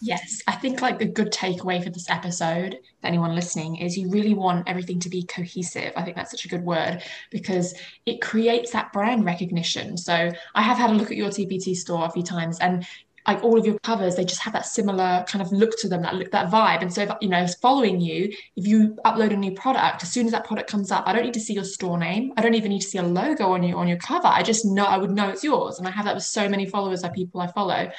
Yes, 0.01 0.41
I 0.45 0.51
think 0.51 0.81
like 0.81 0.99
the 0.99 1.05
good 1.05 1.31
takeaway 1.31 1.83
for 1.83 1.89
this 1.89 2.09
episode 2.09 2.77
for 3.01 3.07
anyone 3.07 3.33
listening 3.33 3.77
is 3.77 3.97
you 3.97 4.09
really 4.09 4.33
want 4.33 4.67
everything 4.67 4.99
to 4.99 5.09
be 5.09 5.23
cohesive. 5.23 5.93
I 5.95 6.03
think 6.03 6.15
that's 6.15 6.31
such 6.31 6.45
a 6.45 6.49
good 6.49 6.63
word 6.63 7.01
because 7.31 7.73
it 8.05 8.21
creates 8.21 8.71
that 8.71 8.91
brand 8.93 9.25
recognition. 9.25 9.97
So 9.97 10.31
I 10.53 10.61
have 10.61 10.77
had 10.77 10.89
a 10.89 10.93
look 10.93 11.11
at 11.11 11.17
your 11.17 11.29
TPT 11.29 11.75
store 11.75 12.05
a 12.05 12.11
few 12.11 12.23
times 12.23 12.59
and 12.59 12.85
like 13.27 13.43
all 13.43 13.57
of 13.57 13.65
your 13.65 13.79
covers, 13.79 14.15
they 14.15 14.25
just 14.25 14.41
have 14.41 14.53
that 14.53 14.65
similar 14.65 15.25
kind 15.27 15.41
of 15.41 15.51
look 15.51 15.77
to 15.79 15.89
them, 15.89 16.01
that 16.03 16.15
look, 16.15 16.31
that 16.31 16.51
vibe. 16.51 16.81
And 16.81 16.93
so, 16.93 17.03
if, 17.03 17.11
you 17.21 17.29
know, 17.29 17.45
following 17.61 17.99
you, 17.99 18.31
if 18.55 18.67
you 18.67 18.97
upload 19.05 19.33
a 19.33 19.35
new 19.35 19.53
product, 19.53 20.03
as 20.03 20.11
soon 20.11 20.25
as 20.25 20.31
that 20.31 20.45
product 20.45 20.69
comes 20.69 20.91
up, 20.91 21.07
I 21.07 21.13
don't 21.13 21.23
need 21.23 21.33
to 21.33 21.39
see 21.39 21.53
your 21.53 21.63
store 21.63 21.97
name. 21.97 22.33
I 22.37 22.41
don't 22.41 22.55
even 22.55 22.69
need 22.69 22.81
to 22.81 22.87
see 22.87 22.97
a 22.97 23.03
logo 23.03 23.51
on 23.51 23.63
you 23.63 23.75
on 23.75 23.87
your 23.87 23.97
cover. 23.97 24.27
I 24.27 24.43
just 24.43 24.65
know 24.65 24.85
I 24.85 24.97
would 24.97 25.11
know 25.11 25.29
it's 25.29 25.43
yours. 25.43 25.79
And 25.79 25.87
I 25.87 25.91
have 25.91 26.05
that 26.05 26.15
with 26.15 26.23
so 26.23 26.47
many 26.47 26.65
followers, 26.65 27.01
that 27.01 27.13
people 27.13 27.41
I 27.41 27.47
follow. 27.47 27.91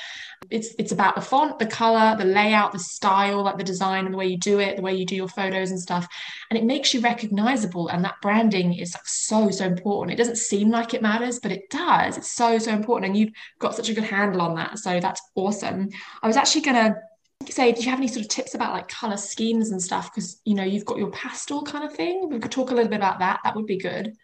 It's 0.51 0.75
it's 0.79 0.93
about 0.93 1.15
the 1.15 1.21
font, 1.21 1.59
the 1.59 1.67
color, 1.67 2.17
the 2.17 2.25
layout, 2.25 2.73
the 2.73 2.79
style, 2.79 3.43
like 3.43 3.59
the 3.59 3.65
design 3.65 4.05
and 4.05 4.15
the 4.15 4.19
way 4.19 4.27
you 4.27 4.39
do 4.39 4.61
it, 4.61 4.77
the 4.77 4.83
way 4.83 4.95
you 4.95 5.07
do 5.07 5.17
your 5.17 5.29
photos 5.29 5.71
and 5.71 5.81
stuff. 5.81 6.07
And 6.51 6.59
it 6.59 6.65
makes 6.65 6.95
you 6.95 7.01
recognizable. 7.01 7.89
And 7.89 8.05
that 8.05 8.21
branding 8.23 8.75
is 8.75 8.95
like 8.95 9.07
so, 9.07 9.51
so 9.51 9.65
important. 9.65 10.15
It 10.15 10.19
doesn't 10.19 10.37
seem 10.37 10.71
like 10.71 10.95
it 10.95 11.03
matters, 11.03 11.41
but 11.41 11.53
it 11.53 11.69
does. 11.71 12.17
It's 12.17 12.31
so, 12.31 12.59
so 12.59 12.73
important. 12.73 13.11
And 13.11 13.17
you've 13.17 13.33
got 13.59 13.75
such 13.75 13.89
a 13.89 13.95
good 13.95 14.05
handle 14.05 14.43
on 14.43 14.55
that. 14.57 14.79
So 14.79 15.01
that's 15.17 15.31
awesome. 15.35 15.89
I 16.23 16.27
was 16.27 16.37
actually 16.37 16.63
gonna 16.63 16.97
say, 17.49 17.73
do 17.73 17.83
you 17.83 17.91
have 17.91 17.99
any 17.99 18.09
sort 18.09 18.23
of 18.25 18.29
tips 18.29 18.55
about 18.55 18.73
like 18.73 18.89
color 18.89 19.17
schemes 19.17 19.71
and 19.71 19.83
stuff? 19.83 20.13
Because 20.13 20.41
you 20.45 20.55
know, 20.55 20.65
you've 20.65 20.85
got 20.85 20.99
your 20.99 21.11
pastel 21.11 21.63
kind 21.63 21.85
of 21.85 21.93
thing. 21.95 22.29
We 22.29 22.39
could 22.39 22.53
talk 22.53 22.71
a 22.71 22.75
little 22.75 22.91
bit 22.91 22.97
about 22.97 23.19
that. 23.21 23.41
That 23.45 23.57
would 23.57 23.67
be 23.67 23.79
good. 23.79 24.15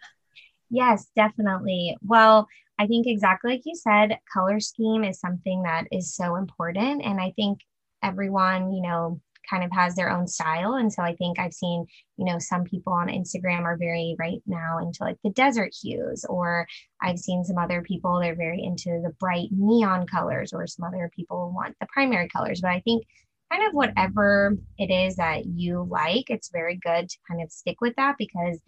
Yes, 0.69 1.07
definitely. 1.15 1.95
Well, 2.01 2.47
I 2.79 2.87
think 2.87 3.05
exactly 3.07 3.51
like 3.51 3.61
you 3.65 3.75
said, 3.75 4.17
color 4.31 4.59
scheme 4.59 5.03
is 5.03 5.19
something 5.19 5.63
that 5.63 5.85
is 5.91 6.15
so 6.15 6.35
important. 6.35 7.03
And 7.03 7.19
I 7.19 7.31
think 7.35 7.59
everyone, 8.01 8.73
you 8.73 8.81
know, 8.81 9.21
kind 9.49 9.63
of 9.63 9.71
has 9.71 9.95
their 9.95 10.09
own 10.09 10.27
style. 10.27 10.75
And 10.75 10.91
so 10.91 11.01
I 11.03 11.15
think 11.15 11.39
I've 11.39 11.53
seen, 11.53 11.85
you 12.17 12.25
know, 12.25 12.39
some 12.39 12.63
people 12.63 12.93
on 12.93 13.07
Instagram 13.07 13.63
are 13.63 13.77
very 13.77 14.15
right 14.19 14.41
now 14.45 14.79
into 14.79 15.03
like 15.03 15.17
the 15.23 15.29
desert 15.31 15.73
hues, 15.81 16.25
or 16.29 16.67
I've 17.01 17.19
seen 17.19 17.43
some 17.43 17.57
other 17.57 17.81
people, 17.81 18.19
they're 18.19 18.35
very 18.35 18.63
into 18.63 19.01
the 19.03 19.13
bright 19.19 19.49
neon 19.51 20.07
colors, 20.07 20.53
or 20.53 20.67
some 20.67 20.85
other 20.85 21.11
people 21.15 21.53
want 21.55 21.75
the 21.79 21.87
primary 21.91 22.27
colors. 22.29 22.61
But 22.61 22.71
I 22.71 22.79
think 22.81 23.03
kind 23.51 23.67
of 23.67 23.73
whatever 23.73 24.57
it 24.77 24.91
is 24.91 25.15
that 25.17 25.45
you 25.45 25.87
like, 25.89 26.29
it's 26.29 26.49
very 26.49 26.79
good 26.83 27.09
to 27.09 27.17
kind 27.29 27.41
of 27.43 27.51
stick 27.51 27.81
with 27.81 27.95
that 27.97 28.15
because, 28.17 28.59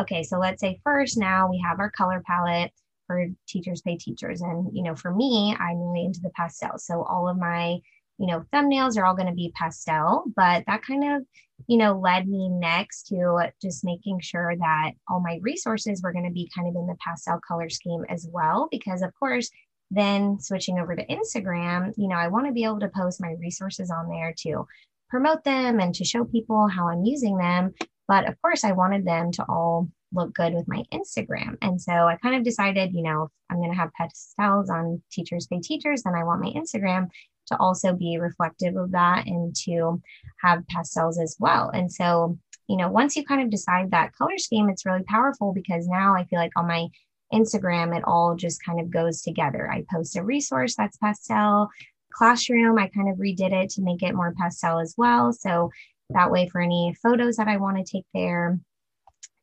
okay, 0.00 0.22
so 0.22 0.38
let's 0.38 0.60
say 0.60 0.80
first 0.84 1.16
now 1.16 1.48
we 1.48 1.62
have 1.66 1.78
our 1.78 1.90
color 1.90 2.22
palette 2.26 2.72
for 3.06 3.26
teachers 3.46 3.82
pay 3.82 3.96
teachers. 3.96 4.40
And, 4.40 4.68
you 4.72 4.82
know, 4.82 4.94
for 4.94 5.14
me, 5.14 5.54
I'm 5.58 5.78
really 5.78 6.06
into 6.06 6.20
the 6.20 6.30
pastels. 6.30 6.86
So 6.86 7.02
all 7.02 7.28
of 7.28 7.38
my, 7.38 7.78
you 8.18 8.26
know, 8.26 8.44
thumbnails 8.52 8.96
are 8.96 9.04
all 9.04 9.16
going 9.16 9.28
to 9.28 9.34
be 9.34 9.52
pastel, 9.58 10.24
but 10.36 10.64
that 10.66 10.82
kind 10.82 11.16
of, 11.16 11.22
you 11.66 11.76
know, 11.76 11.98
led 11.98 12.28
me 12.28 12.48
next 12.48 13.08
to 13.08 13.50
just 13.60 13.84
making 13.84 14.20
sure 14.20 14.54
that 14.56 14.92
all 15.08 15.20
my 15.20 15.38
resources 15.42 16.02
were 16.02 16.12
going 16.12 16.26
to 16.26 16.32
be 16.32 16.50
kind 16.54 16.68
of 16.68 16.74
in 16.76 16.86
the 16.86 16.96
pastel 17.04 17.40
color 17.46 17.68
scheme 17.68 18.04
as 18.08 18.28
well. 18.30 18.68
Because, 18.70 19.02
of 19.02 19.12
course, 19.18 19.50
then 19.90 20.38
switching 20.40 20.78
over 20.78 20.94
to 20.94 21.06
Instagram, 21.06 21.92
you 21.96 22.08
know, 22.08 22.16
I 22.16 22.28
want 22.28 22.46
to 22.46 22.52
be 22.52 22.64
able 22.64 22.80
to 22.80 22.88
post 22.88 23.20
my 23.20 23.34
resources 23.40 23.90
on 23.90 24.08
there 24.08 24.34
to 24.38 24.66
promote 25.08 25.44
them 25.44 25.80
and 25.80 25.94
to 25.94 26.04
show 26.04 26.24
people 26.24 26.68
how 26.68 26.88
I'm 26.88 27.04
using 27.04 27.36
them. 27.36 27.74
But 28.06 28.28
of 28.28 28.40
course, 28.42 28.64
I 28.64 28.72
wanted 28.72 29.04
them 29.04 29.32
to 29.32 29.44
all 29.48 29.88
look 30.12 30.34
good 30.34 30.54
with 30.54 30.68
my 30.68 30.84
Instagram. 30.92 31.56
And 31.62 31.80
so 31.80 31.92
I 31.92 32.16
kind 32.16 32.36
of 32.36 32.44
decided, 32.44 32.94
you 32.94 33.02
know, 33.02 33.28
I'm 33.50 33.58
going 33.58 33.70
to 33.70 33.76
have 33.76 33.92
pastels 33.94 34.70
on 34.70 35.02
Teachers 35.10 35.46
Pay 35.46 35.60
Teachers, 35.60 36.02
then 36.02 36.14
I 36.14 36.24
want 36.24 36.42
my 36.42 36.50
Instagram 36.50 37.08
to 37.46 37.56
also 37.58 37.92
be 37.92 38.18
reflective 38.18 38.76
of 38.76 38.92
that 38.92 39.26
and 39.26 39.54
to 39.64 40.00
have 40.42 40.66
pastels 40.68 41.18
as 41.18 41.36
well. 41.38 41.70
And 41.70 41.92
so, 41.92 42.38
you 42.68 42.76
know, 42.76 42.88
once 42.88 43.16
you 43.16 43.24
kind 43.24 43.42
of 43.42 43.50
decide 43.50 43.90
that 43.90 44.14
color 44.14 44.38
scheme, 44.38 44.68
it's 44.68 44.86
really 44.86 45.04
powerful 45.04 45.52
because 45.52 45.86
now 45.86 46.14
I 46.14 46.24
feel 46.24 46.38
like 46.38 46.52
on 46.56 46.66
my 46.66 46.88
Instagram, 47.32 47.96
it 47.96 48.04
all 48.06 48.34
just 48.36 48.64
kind 48.64 48.80
of 48.80 48.90
goes 48.90 49.22
together. 49.22 49.70
I 49.70 49.84
post 49.92 50.16
a 50.16 50.22
resource 50.22 50.74
that's 50.76 50.96
pastel. 50.98 51.68
Classroom, 52.12 52.78
I 52.78 52.88
kind 52.88 53.10
of 53.10 53.18
redid 53.18 53.52
it 53.52 53.70
to 53.70 53.82
make 53.82 54.02
it 54.02 54.14
more 54.14 54.34
pastel 54.38 54.78
as 54.78 54.94
well. 54.96 55.32
So 55.32 55.70
that 56.10 56.30
way, 56.30 56.48
for 56.48 56.60
any 56.60 56.94
photos 57.02 57.36
that 57.36 57.48
I 57.48 57.56
want 57.56 57.76
to 57.78 57.84
take 57.84 58.06
there, 58.14 58.60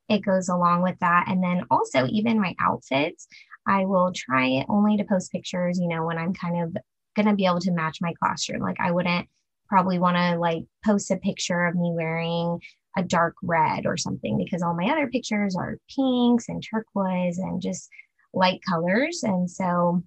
it 0.08 0.20
goes 0.20 0.48
along 0.50 0.82
with 0.82 0.98
that. 1.00 1.26
And 1.28 1.44
then 1.44 1.66
also, 1.70 2.08
even 2.08 2.40
my 2.40 2.56
outfits, 2.60 3.28
I 3.68 3.86
will 3.86 4.12
try 4.16 4.66
only 4.70 4.98
to 4.98 5.04
post 5.04 5.32
pictures, 5.32 5.80
you 5.80 5.88
know, 5.88 6.06
when 6.06 6.18
I'm 6.18 6.34
kind 6.34 6.64
of 6.64 6.78
going 7.16 7.28
to 7.28 7.36
be 7.36 7.46
able 7.46 7.60
to 7.60 7.72
match 7.72 7.98
my 8.02 8.14
classroom. 8.22 8.62
Like, 8.62 8.80
I 8.80 8.92
wouldn't 8.92 9.28
probably 9.68 10.00
want 10.00 10.18
to 10.18 10.38
like 10.38 10.64
post 10.84 11.12
a 11.12 11.18
picture 11.18 11.66
of 11.66 11.76
me 11.76 11.92
wearing 11.94 12.60
a 12.98 13.04
dark 13.04 13.36
red 13.42 13.86
or 13.86 13.96
something 13.96 14.38
because 14.38 14.62
all 14.62 14.76
my 14.76 14.90
other 14.92 15.08
pictures 15.08 15.56
are 15.56 15.78
pinks 15.96 16.50
and 16.50 16.62
turquoise 16.62 17.38
and 17.38 17.62
just 17.62 17.90
light 18.34 18.60
colors. 18.68 19.24
And 19.24 19.50
so 19.50 20.04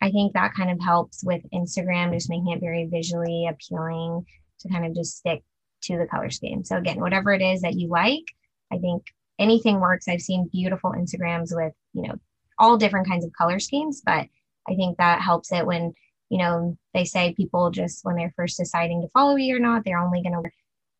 I 0.00 0.10
think 0.10 0.32
that 0.32 0.54
kind 0.54 0.70
of 0.70 0.80
helps 0.80 1.24
with 1.24 1.42
Instagram, 1.52 2.12
just 2.12 2.30
making 2.30 2.52
it 2.52 2.60
very 2.60 2.86
visually 2.86 3.48
appealing 3.48 4.24
to 4.60 4.68
kind 4.68 4.86
of 4.86 4.94
just 4.94 5.16
stick 5.16 5.42
to 5.84 5.98
the 5.98 6.06
color 6.06 6.30
scheme. 6.30 6.64
So 6.64 6.76
again, 6.76 7.00
whatever 7.00 7.32
it 7.32 7.42
is 7.42 7.62
that 7.62 7.74
you 7.74 7.88
like, 7.88 8.24
I 8.72 8.78
think 8.78 9.02
anything 9.38 9.80
works. 9.80 10.08
I've 10.08 10.20
seen 10.20 10.48
beautiful 10.52 10.92
Instagrams 10.92 11.54
with, 11.54 11.72
you 11.92 12.02
know, 12.02 12.14
all 12.58 12.76
different 12.76 13.08
kinds 13.08 13.24
of 13.24 13.32
color 13.32 13.58
schemes, 13.58 14.00
but 14.04 14.26
I 14.68 14.74
think 14.76 14.98
that 14.98 15.20
helps 15.20 15.50
it 15.52 15.66
when, 15.66 15.92
you 16.32 16.38
know, 16.38 16.78
they 16.94 17.04
say 17.04 17.34
people 17.34 17.70
just 17.70 18.06
when 18.06 18.16
they're 18.16 18.32
first 18.34 18.56
deciding 18.56 19.02
to 19.02 19.08
follow 19.08 19.36
you 19.36 19.54
or 19.54 19.58
not, 19.58 19.84
they're 19.84 19.98
only 19.98 20.22
going 20.22 20.32
to 20.32 20.50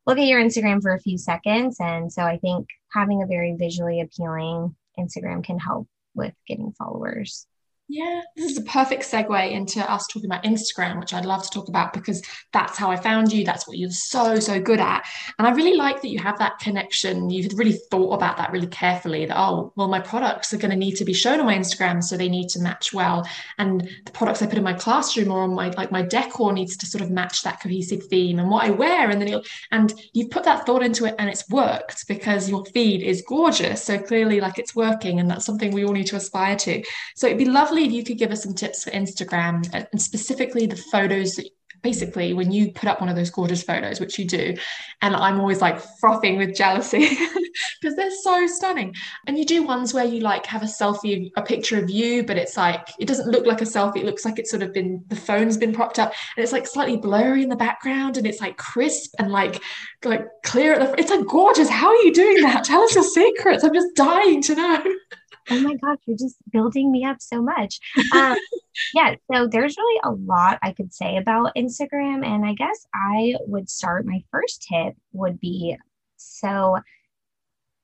look 0.05 0.19
at 0.19 0.27
your 0.27 0.39
Instagram 0.39 0.79
for 0.79 0.93
a 0.93 0.99
few 0.99 1.17
seconds. 1.17 1.77
And 1.79 2.13
so 2.13 2.21
I 2.21 2.37
think 2.37 2.67
having 2.91 3.23
a 3.23 3.25
very 3.25 3.55
visually 3.57 3.99
appealing 3.99 4.75
Instagram 4.99 5.43
can 5.43 5.57
help 5.57 5.87
with 6.13 6.35
getting 6.47 6.71
followers. 6.73 7.47
Yeah, 7.89 8.21
this 8.37 8.49
is 8.49 8.57
a 8.57 8.61
perfect 8.61 9.03
segue 9.03 9.51
into 9.51 9.79
us 9.91 10.07
talking 10.07 10.29
about 10.29 10.45
Instagram, 10.45 11.01
which 11.01 11.13
I'd 11.13 11.25
love 11.25 11.43
to 11.43 11.49
talk 11.49 11.67
about 11.67 11.91
because 11.91 12.23
that's 12.53 12.77
how 12.77 12.89
I 12.89 12.95
found 12.95 13.33
you. 13.33 13.43
That's 13.43 13.67
what 13.67 13.77
you're 13.77 13.91
so, 13.91 14.39
so 14.39 14.59
good 14.59 14.79
at. 14.79 15.05
And 15.37 15.45
I 15.45 15.51
really 15.51 15.75
like 15.75 16.01
that 16.01 16.07
you 16.07 16.17
have 16.19 16.39
that 16.39 16.59
connection. 16.59 17.29
You've 17.29 17.57
really 17.59 17.77
thought 17.91 18.13
about 18.13 18.37
that 18.37 18.53
really 18.53 18.67
carefully 18.67 19.25
that, 19.25 19.37
oh, 19.37 19.73
well, 19.75 19.89
my 19.89 19.99
products 19.99 20.53
are 20.53 20.57
going 20.57 20.71
to 20.71 20.77
need 20.77 20.95
to 20.95 21.03
be 21.05 21.13
shown 21.13 21.41
on 21.41 21.45
my 21.45 21.57
Instagram. 21.57 22.01
So 22.01 22.15
they 22.15 22.29
need 22.29 22.47
to 22.49 22.61
match 22.61 22.93
well. 22.93 23.27
And 23.57 23.81
the 24.05 24.11
products 24.11 24.41
I 24.41 24.47
put 24.47 24.57
in 24.57 24.63
my 24.63 24.73
classroom 24.73 25.29
or 25.29 25.43
on 25.43 25.53
my, 25.53 25.67
like 25.71 25.91
my 25.91 26.03
decor 26.03 26.53
needs 26.53 26.77
to 26.77 26.85
sort 26.85 27.03
of 27.03 27.11
match 27.11 27.43
that 27.43 27.59
cohesive 27.61 28.05
theme 28.05 28.39
and 28.39 28.49
what 28.49 28.63
I 28.63 28.71
wear. 28.71 29.09
And 29.09 29.21
then 29.21 29.27
you'll, 29.27 29.43
and 29.71 29.93
you've 30.13 30.31
put 30.31 30.45
that 30.45 30.65
thought 30.65 30.83
into 30.83 31.03
it 31.03 31.15
and 31.19 31.29
it's 31.29 31.49
worked 31.49 32.07
because 32.07 32.49
your 32.49 32.63
feed 32.67 33.03
is 33.03 33.23
gorgeous. 33.27 33.83
So 33.83 33.99
clearly, 33.99 34.39
like 34.39 34.57
it's 34.57 34.73
working. 34.73 35.19
And 35.19 35.29
that's 35.29 35.45
something 35.45 35.71
we 35.71 35.83
all 35.83 35.93
need 35.93 36.07
to 36.07 36.15
aspire 36.15 36.55
to. 36.55 36.81
So 37.17 37.27
it'd 37.27 37.37
be 37.37 37.45
lovely 37.45 37.72
lovely 37.73 37.87
if 37.87 37.93
you 37.93 38.03
could 38.03 38.17
give 38.17 38.31
us 38.31 38.43
some 38.43 38.53
tips 38.53 38.83
for 38.83 38.91
Instagram 38.91 39.73
uh, 39.73 39.85
and 39.91 40.01
specifically 40.01 40.65
the 40.65 40.75
photos 40.75 41.35
that 41.35 41.47
basically 41.81 42.33
when 42.33 42.51
you 42.51 42.71
put 42.71 42.87
up 42.87 43.01
one 43.01 43.09
of 43.09 43.15
those 43.15 43.29
gorgeous 43.29 43.63
photos 43.63 43.99
which 43.99 44.17
you 44.17 44.25
do 44.25 44.55
and 45.01 45.13
i'm 45.17 45.37
always 45.37 45.59
like 45.59 45.81
frothing 45.99 46.37
with 46.37 46.55
jealousy 46.55 47.09
because 47.81 47.95
they're 47.95 48.11
so 48.23 48.47
stunning. 48.47 48.95
And 49.27 49.37
you 49.37 49.45
do 49.45 49.63
ones 49.63 49.93
where 49.93 50.05
you 50.05 50.21
like 50.21 50.45
have 50.45 50.63
a 50.63 50.67
selfie 50.67 51.31
a 51.35 51.41
picture 51.41 51.77
of 51.77 51.89
you 51.89 52.23
but 52.23 52.37
it's 52.37 52.57
like 52.57 52.87
it 52.99 53.07
doesn't 53.07 53.29
look 53.29 53.45
like 53.45 53.61
a 53.61 53.65
selfie 53.65 53.97
it 53.97 54.05
looks 54.05 54.25
like 54.25 54.39
it's 54.39 54.49
sort 54.49 54.63
of 54.63 54.73
been 54.73 55.03
the 55.07 55.15
phone's 55.15 55.57
been 55.57 55.73
propped 55.73 55.99
up 55.99 56.13
and 56.35 56.43
it's 56.43 56.53
like 56.53 56.67
slightly 56.67 56.97
blurry 56.97 57.43
in 57.43 57.49
the 57.49 57.55
background 57.55 58.17
and 58.17 58.25
it's 58.25 58.41
like 58.41 58.57
crisp 58.57 59.13
and 59.19 59.31
like 59.31 59.61
like 60.03 60.25
clear 60.43 60.93
it's 60.97 61.11
like 61.11 61.25
gorgeous. 61.27 61.69
How 61.69 61.87
are 61.87 62.03
you 62.03 62.13
doing 62.13 62.41
that? 62.41 62.63
Tell 62.63 62.81
us 62.81 62.95
your 62.95 63.03
secrets. 63.03 63.63
I'm 63.63 63.73
just 63.73 63.95
dying 63.95 64.41
to 64.43 64.55
know 64.55 64.83
oh 65.49 65.59
my 65.61 65.75
gosh, 65.75 65.99
you're 66.05 66.17
just 66.17 66.37
building 66.51 66.91
me 66.91 67.05
up 67.05 67.21
so 67.21 67.41
much. 67.41 67.79
Um, 68.13 68.37
yeah, 68.93 69.15
so 69.31 69.47
there's 69.47 69.77
really 69.77 69.99
a 70.03 70.11
lot 70.11 70.59
I 70.61 70.71
could 70.71 70.93
say 70.93 71.17
about 71.17 71.55
Instagram. 71.55 72.25
And 72.25 72.45
I 72.45 72.53
guess 72.53 72.85
I 72.93 73.35
would 73.41 73.69
start 73.69 74.05
my 74.05 74.23
first 74.31 74.65
tip 74.69 74.95
would 75.11 75.39
be 75.39 75.77
so 76.17 76.77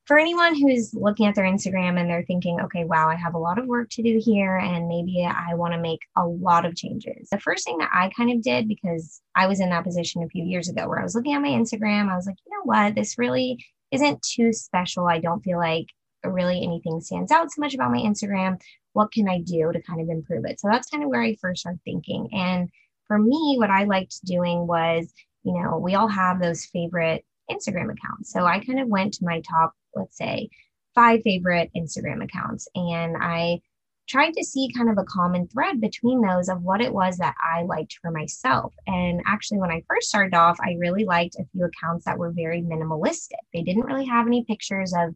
for 0.10 0.18
anyone 0.18 0.56
who's 0.56 0.92
looking 0.96 1.28
at 1.28 1.36
their 1.36 1.46
Instagram 1.46 2.00
and 2.00 2.10
they're 2.10 2.24
thinking, 2.24 2.60
okay, 2.60 2.84
wow, 2.84 3.08
I 3.08 3.14
have 3.14 3.36
a 3.36 3.40
lot 3.40 3.60
of 3.60 3.68
work 3.68 3.92
to 3.92 4.02
do 4.02 4.20
here 4.20 4.58
and 4.58 4.88
maybe 4.88 5.24
I 5.24 5.54
want 5.54 5.76
to 5.76 5.80
make 5.80 6.00
a 6.18 6.26
lot 6.26 6.66
of 6.66 6.76
changes. 6.76 7.30
The 7.30 7.40
first 7.40 7.64
thing 7.64 7.78
that 7.78 7.92
I 7.94 8.10
kind 8.18 8.32
of 8.32 8.42
did, 8.42 8.68
because 8.68 9.22
I 9.36 9.46
was 9.46 9.60
in 9.60 9.70
that 9.70 9.84
position 9.84 10.24
a 10.24 10.28
few 10.28 10.44
years 10.44 10.68
ago 10.68 10.88
where 10.88 11.00
I 11.00 11.04
was 11.04 11.14
looking 11.14 11.34
at 11.34 11.44
my 11.44 11.50
Instagram, 11.50 12.10
I 12.10 12.16
was 12.16 12.26
like, 12.26 12.38
you 12.44 12.52
know 12.52 12.64
what, 12.64 12.96
this 12.96 13.20
really 13.20 13.64
isn't 13.92 14.20
too 14.24 14.52
special. 14.52 15.08
I 15.08 15.20
don't 15.20 15.44
feel 15.44 15.60
like 15.60 15.86
really 16.24 16.64
anything 16.64 17.02
stands 17.02 17.32
out 17.32 17.52
so 17.52 17.62
much 17.62 17.74
about 17.74 17.92
my 17.92 18.00
Instagram. 18.00 18.60
What 18.94 19.12
can 19.12 19.30
I 19.30 19.42
do 19.42 19.72
to 19.72 19.82
kind 19.82 20.02
of 20.02 20.10
improve 20.10 20.46
it? 20.46 20.60
So 20.60 20.68
that's 20.70 20.90
kind 20.90 21.04
of 21.04 21.10
where 21.10 21.22
I 21.22 21.36
first 21.36 21.62
started 21.62 21.80
thinking. 21.86 22.30
And 22.34 22.70
for 23.08 23.18
me, 23.18 23.56
what 23.58 23.70
I 23.70 23.86
liked 23.86 24.24
doing 24.26 24.68
was, 24.68 25.12
you 25.44 25.54
know, 25.54 25.78
we 25.78 25.96
all 25.96 26.08
have 26.08 26.42
those 26.42 26.66
favorite 26.66 27.26
Instagram 27.50 27.92
accounts. 27.92 28.32
So 28.32 28.46
I 28.46 28.60
kind 28.60 28.80
of 28.80 28.88
went 28.88 29.14
to 29.16 29.26
my 29.26 29.42
top 29.42 29.74
let's 29.96 30.18
say, 30.18 30.50
five 30.96 31.22
favorite 31.24 31.72
Instagram 31.76 32.24
accounts. 32.24 32.68
And 32.76 33.16
I 33.20 33.62
tried 34.08 34.32
to 34.32 34.44
see 34.44 34.72
kind 34.76 34.90
of 34.90 34.98
a 34.98 35.04
common 35.04 35.48
thread 35.48 35.80
between 35.80 36.22
those 36.22 36.50
of 36.50 36.64
what 36.64 36.82
it 36.82 36.92
was 36.92 37.18
that 37.18 37.36
I 37.44 37.62
liked 37.64 37.98
for 38.02 38.10
myself. 38.10 38.74
And 38.88 39.22
actually, 39.28 39.60
when 39.60 39.72
I 39.72 39.84
first 39.88 40.10
started 40.10 40.34
off, 40.34 40.58
I 40.60 40.78
really 40.80 41.06
liked 41.06 41.36
a 41.36 41.46
few 41.52 41.66
accounts 41.66 42.06
that 42.06 42.18
were 42.18 42.32
very 42.32 42.62
minimalistic. 42.62 43.38
They 43.54 43.62
didn't 43.62 43.86
really 43.86 44.06
have 44.06 44.26
any 44.26 44.44
pictures 44.46 44.94
of, 44.98 45.14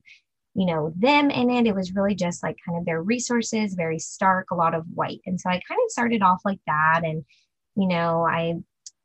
you 0.56 0.66
know, 0.66 0.94
them 0.96 1.32
in 1.32 1.50
it. 1.50 1.68
It 1.68 1.76
was 1.76 1.96
really 1.96 2.16
just 2.16 2.44
like 2.44 2.58
kind 2.66 2.78
of 2.78 2.86
their 2.86 3.02
resources, 3.02 3.74
very 3.74 4.00
stark, 4.00 4.52
a 4.52 4.56
lot 4.56 4.76
of 4.76 4.86
white. 4.94 5.22
And 5.26 5.40
so 5.40 5.50
I 5.50 5.62
kind 5.68 5.82
of 5.84 5.92
started 5.92 6.22
off 6.22 6.42
like 6.46 6.60
that. 6.68 7.02
And, 7.04 7.26
you 7.76 7.88
know, 7.88 8.26
I 8.28 8.56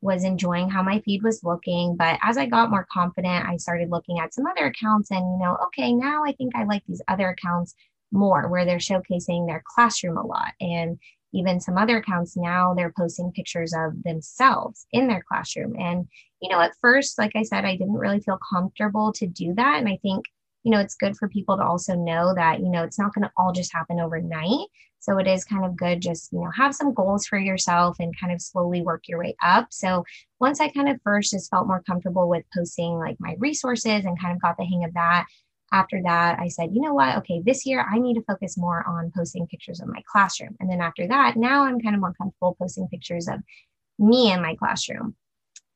was 0.00 0.24
enjoying 0.24 0.68
how 0.68 0.82
my 0.82 1.00
feed 1.00 1.22
was 1.22 1.42
looking. 1.42 1.96
But 1.96 2.18
as 2.22 2.36
I 2.36 2.46
got 2.46 2.70
more 2.70 2.86
confident, 2.92 3.46
I 3.46 3.56
started 3.56 3.90
looking 3.90 4.20
at 4.20 4.34
some 4.34 4.44
other 4.46 4.66
accounts 4.66 5.10
and, 5.10 5.20
you 5.20 5.38
know, 5.44 5.56
okay, 5.66 5.92
now 5.92 6.22
I 6.24 6.32
think 6.32 6.54
I 6.54 6.64
like 6.64 6.82
these 6.86 7.02
other 7.08 7.30
accounts 7.30 7.74
more 8.12 8.48
where 8.48 8.64
they're 8.64 8.78
showcasing 8.78 9.46
their 9.46 9.62
classroom 9.74 10.16
a 10.16 10.26
lot. 10.26 10.52
And 10.60 10.98
even 11.34 11.60
some 11.60 11.76
other 11.76 11.98
accounts 11.98 12.36
now 12.36 12.72
they're 12.74 12.94
posting 12.96 13.32
pictures 13.32 13.74
of 13.74 14.02
themselves 14.02 14.86
in 14.92 15.08
their 15.08 15.22
classroom. 15.28 15.74
And, 15.78 16.06
you 16.40 16.50
know, 16.50 16.60
at 16.60 16.76
first, 16.80 17.18
like 17.18 17.32
I 17.34 17.42
said, 17.42 17.64
I 17.64 17.76
didn't 17.76 17.94
really 17.94 18.20
feel 18.20 18.38
comfortable 18.52 19.12
to 19.14 19.26
do 19.26 19.54
that. 19.54 19.78
And 19.78 19.88
I 19.88 19.98
think, 20.02 20.24
you 20.64 20.70
know, 20.70 20.80
it's 20.80 20.96
good 20.96 21.16
for 21.16 21.28
people 21.28 21.56
to 21.56 21.62
also 21.62 21.94
know 21.94 22.34
that, 22.34 22.60
you 22.60 22.68
know, 22.68 22.82
it's 22.82 22.98
not 22.98 23.14
going 23.14 23.24
to 23.24 23.32
all 23.36 23.52
just 23.52 23.72
happen 23.72 24.00
overnight. 24.00 24.66
So 25.00 25.18
it 25.18 25.26
is 25.26 25.44
kind 25.44 25.64
of 25.64 25.76
good 25.76 26.02
just, 26.02 26.32
you 26.32 26.40
know, 26.40 26.50
have 26.56 26.74
some 26.74 26.92
goals 26.92 27.26
for 27.26 27.38
yourself 27.38 27.96
and 28.00 28.18
kind 28.18 28.32
of 28.32 28.42
slowly 28.42 28.82
work 28.82 29.04
your 29.06 29.20
way 29.20 29.36
up. 29.42 29.68
So 29.70 30.04
once 30.40 30.60
I 30.60 30.68
kind 30.68 30.88
of 30.88 31.00
first 31.02 31.30
just 31.30 31.50
felt 31.50 31.68
more 31.68 31.82
comfortable 31.86 32.28
with 32.28 32.44
posting 32.54 32.98
like 32.98 33.16
my 33.20 33.36
resources 33.38 34.04
and 34.04 34.20
kind 34.20 34.34
of 34.34 34.42
got 34.42 34.56
the 34.56 34.64
hang 34.64 34.84
of 34.84 34.94
that, 34.94 35.26
after 35.70 36.00
that, 36.02 36.38
I 36.38 36.48
said, 36.48 36.70
you 36.72 36.80
know 36.80 36.94
what? 36.94 37.16
Okay, 37.18 37.42
this 37.44 37.66
year 37.66 37.86
I 37.90 37.98
need 37.98 38.14
to 38.14 38.22
focus 38.22 38.56
more 38.56 38.84
on 38.88 39.12
posting 39.14 39.46
pictures 39.46 39.80
of 39.80 39.88
my 39.88 40.02
classroom. 40.10 40.56
And 40.60 40.70
then 40.70 40.80
after 40.80 41.06
that, 41.08 41.36
now 41.36 41.64
I'm 41.64 41.80
kind 41.80 41.94
of 41.94 42.00
more 42.00 42.14
comfortable 42.14 42.56
posting 42.58 42.88
pictures 42.88 43.28
of 43.28 43.40
me 43.98 44.32
in 44.32 44.40
my 44.40 44.54
classroom. 44.56 45.14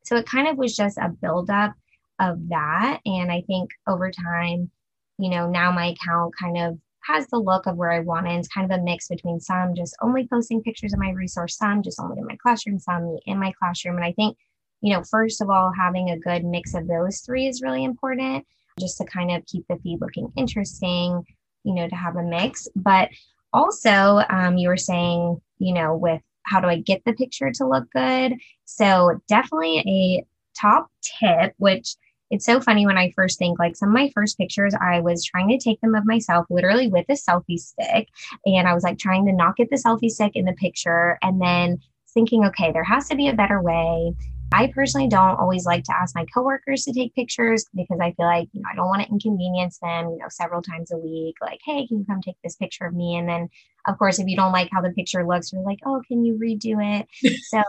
So 0.05 0.17
it 0.17 0.27
kind 0.27 0.49
of 0.49 0.57
was 0.57 0.75
just 0.75 0.99
a 0.99 1.09
buildup 1.09 1.75
of 2.23 2.49
that. 2.49 3.01
And 3.05 3.31
I 3.31 3.43
think 3.43 3.71
over 3.87 4.11
time, 4.11 4.71
you 5.19 5.29
know, 5.29 5.51
now 5.51 5.73
my 5.73 5.87
account 5.87 6.35
kind 6.41 6.57
of 6.57 6.79
has 7.05 7.27
the 7.27 7.39
look 7.39 7.67
of 7.67 7.77
where 7.77 7.91
I 7.91 8.01
want 8.01 8.29
it. 8.29 8.39
It's 8.39 8.49
kind 8.49 8.71
of 8.71 8.79
a 8.79 8.83
mix 8.83 9.09
between 9.09 9.41
some 9.41 9.75
just 9.75 9.97
only 10.01 10.27
posting 10.29 10.63
pictures 10.63 10.93
of 10.93 11.01
my 11.01 11.11
resource, 11.11 11.59
some 11.59 11.83
just 11.83 12.01
only 12.01 12.19
in 12.19 12.27
my 12.27 12.37
classroom, 12.37 12.79
some 12.79 13.19
in 13.27 13.39
my 13.39 13.53
classroom. 13.59 13.97
And 13.97 14.05
I 14.05 14.13
think, 14.13 14.39
you 14.81 14.95
know, 14.95 15.03
first 15.03 15.43
of 15.43 15.51
all, 15.51 15.73
having 15.77 16.11
a 16.11 16.19
good 16.19 16.45
mix 16.45 16.75
of 16.75 16.87
those 16.87 17.21
three 17.21 17.49
is 17.49 17.61
really 17.61 17.85
important 17.85 18.47
just 18.79 18.99
to 18.99 19.05
kind 19.05 19.33
of 19.33 19.45
keep 19.47 19.67
the 19.69 19.77
feed 19.83 20.01
looking 20.01 20.33
interesting, 20.37 21.25
you 21.65 21.75
know, 21.75 21.89
to 21.89 21.97
have 21.97 22.17
a 22.17 22.23
mix. 22.23 22.69
But 22.77 23.09
also, 23.53 24.23
um, 24.31 24.57
you 24.57 24.69
were 24.69 24.77
saying, 24.77 25.41
you 25.59 25.75
know, 25.75 25.97
with 25.97 26.23
how 26.45 26.61
do 26.61 26.69
I 26.69 26.79
get 26.79 27.03
the 27.05 27.13
picture 27.13 27.51
to 27.53 27.67
look 27.67 27.91
good? 27.93 28.35
So, 28.65 29.21
definitely 29.29 29.79
a 29.81 30.27
top 30.59 30.91
tip, 31.21 31.55
which 31.59 31.97
it's 32.33 32.47
so 32.47 32.63
funny 32.63 32.87
when 32.87 32.97
I 32.97 33.13
first 33.15 33.39
think 33.39 33.59
like 33.59 33.77
some 33.77 33.91
of 33.91 33.95
my 33.95 34.11
first 34.15 34.39
pictures, 34.39 34.75
I 34.81 35.01
was 35.01 35.23
trying 35.23 35.51
to 35.51 35.59
take 35.59 35.79
them 35.83 35.95
of 35.95 36.07
myself 36.07 36.47
literally 36.49 36.89
with 36.89 37.05
a 37.11 37.13
selfie 37.13 37.59
stick. 37.59 38.09
And 38.47 38.67
I 38.67 38.73
was 38.73 38.83
like 38.83 38.99
trying 38.99 39.27
to 39.27 39.33
not 39.33 39.55
get 39.55 39.69
the 39.69 39.77
selfie 39.77 40.11
stick 40.11 40.33
in 40.35 40.47
the 40.47 40.55
picture 40.55 41.19
and 41.21 41.43
then 41.43 41.79
thinking, 42.15 42.47
okay, 42.47 42.73
there 42.73 42.85
has 42.85 43.07
to 43.11 43.17
be 43.17 43.29
a 43.29 43.35
better 43.35 43.61
way. 43.61 44.15
I 44.51 44.69
personally 44.75 45.09
don't 45.09 45.39
always 45.39 45.67
like 45.67 45.85
to 45.85 45.95
ask 45.95 46.15
my 46.15 46.25
coworkers 46.33 46.85
to 46.85 46.93
take 46.95 47.15
pictures 47.15 47.67
because 47.75 48.01
I 48.01 48.13
feel 48.13 48.27
like, 48.27 48.49
you 48.53 48.63
know, 48.63 48.69
I 48.73 48.77
don't 48.77 48.89
want 48.89 49.03
to 49.03 49.11
inconvenience 49.11 49.79
them, 49.83 50.09
you 50.09 50.19
know, 50.19 50.29
several 50.31 50.63
times 50.63 50.91
a 50.91 50.97
week. 50.97 51.37
Like, 51.43 51.61
hey, 51.67 51.87
can 51.87 51.99
you 51.99 52.07
come 52.07 52.23
take 52.23 52.37
this 52.43 52.57
picture 52.57 52.87
of 52.87 52.95
me? 52.95 53.17
And 53.17 53.29
then, 53.29 53.51
of 53.87 53.99
course, 53.99 54.19
if 54.19 54.27
you 54.27 54.37
don't 54.37 54.53
like 54.53 54.71
how 54.73 54.81
the 54.81 54.91
picture 54.91 55.27
looks, 55.27 55.53
you're 55.53 55.63
like, 55.63 55.81
oh, 55.85 56.01
can 56.09 56.25
you 56.25 56.39
redo 56.43 56.77
it? 56.81 57.09
so 57.43 57.63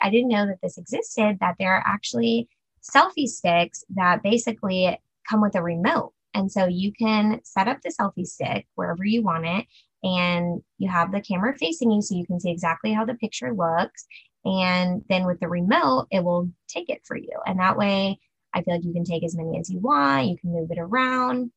I 0.00 0.10
didn't 0.10 0.28
know 0.28 0.46
that 0.46 0.60
this 0.62 0.78
existed, 0.78 1.38
that 1.40 1.56
there 1.58 1.74
are 1.74 1.84
actually 1.86 2.48
selfie 2.84 3.26
sticks 3.26 3.84
that 3.94 4.22
basically 4.22 4.98
come 5.28 5.40
with 5.40 5.54
a 5.54 5.62
remote. 5.62 6.12
And 6.34 6.50
so 6.50 6.66
you 6.66 6.92
can 6.92 7.40
set 7.44 7.68
up 7.68 7.78
the 7.82 7.94
selfie 7.98 8.26
stick 8.26 8.66
wherever 8.74 9.04
you 9.04 9.22
want 9.22 9.46
it, 9.46 9.66
and 10.02 10.62
you 10.78 10.90
have 10.90 11.12
the 11.12 11.20
camera 11.20 11.56
facing 11.56 11.90
you 11.90 12.02
so 12.02 12.16
you 12.16 12.26
can 12.26 12.40
see 12.40 12.50
exactly 12.50 12.92
how 12.92 13.04
the 13.04 13.14
picture 13.14 13.54
looks. 13.54 14.06
And 14.44 15.02
then 15.08 15.24
with 15.26 15.40
the 15.40 15.48
remote, 15.48 16.08
it 16.10 16.22
will 16.22 16.50
take 16.68 16.90
it 16.90 17.02
for 17.04 17.16
you. 17.16 17.38
And 17.46 17.58
that 17.60 17.78
way, 17.78 18.18
I 18.52 18.62
feel 18.62 18.74
like 18.74 18.84
you 18.84 18.92
can 18.92 19.04
take 19.04 19.24
as 19.24 19.36
many 19.36 19.58
as 19.58 19.70
you 19.70 19.78
want, 19.78 20.26
you 20.26 20.36
can 20.36 20.52
move 20.52 20.70
it 20.70 20.78
around. 20.78 21.50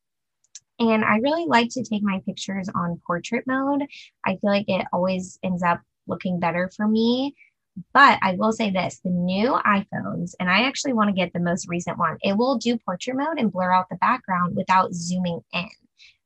And 0.80 1.04
I 1.04 1.18
really 1.18 1.46
like 1.48 1.70
to 1.72 1.84
take 1.84 2.04
my 2.04 2.22
pictures 2.26 2.70
on 2.74 3.02
portrait 3.06 3.46
mode. 3.48 3.84
I 4.24 4.32
feel 4.34 4.52
like 4.52 4.70
it 4.70 4.86
always 4.94 5.40
ends 5.44 5.64
up 5.64 5.82
looking 6.08 6.40
better 6.40 6.70
for 6.76 6.88
me 6.88 7.36
but 7.94 8.20
I 8.22 8.34
will 8.34 8.52
say 8.52 8.72
this 8.72 9.00
the 9.04 9.10
new 9.10 9.52
iPhones, 9.66 10.32
and 10.40 10.50
I 10.50 10.64
actually 10.64 10.94
want 10.94 11.10
to 11.10 11.16
get 11.16 11.34
the 11.34 11.40
most 11.40 11.68
recent 11.68 11.98
one, 11.98 12.18
it 12.22 12.38
will 12.38 12.58
do 12.58 12.78
portrait 12.78 13.16
mode 13.16 13.40
and 13.40 13.52
blur 13.52 13.72
out 13.72 13.88
the 13.90 13.98
background 13.98 14.56
without 14.56 14.94
zooming 14.94 15.42
in. 15.54 15.70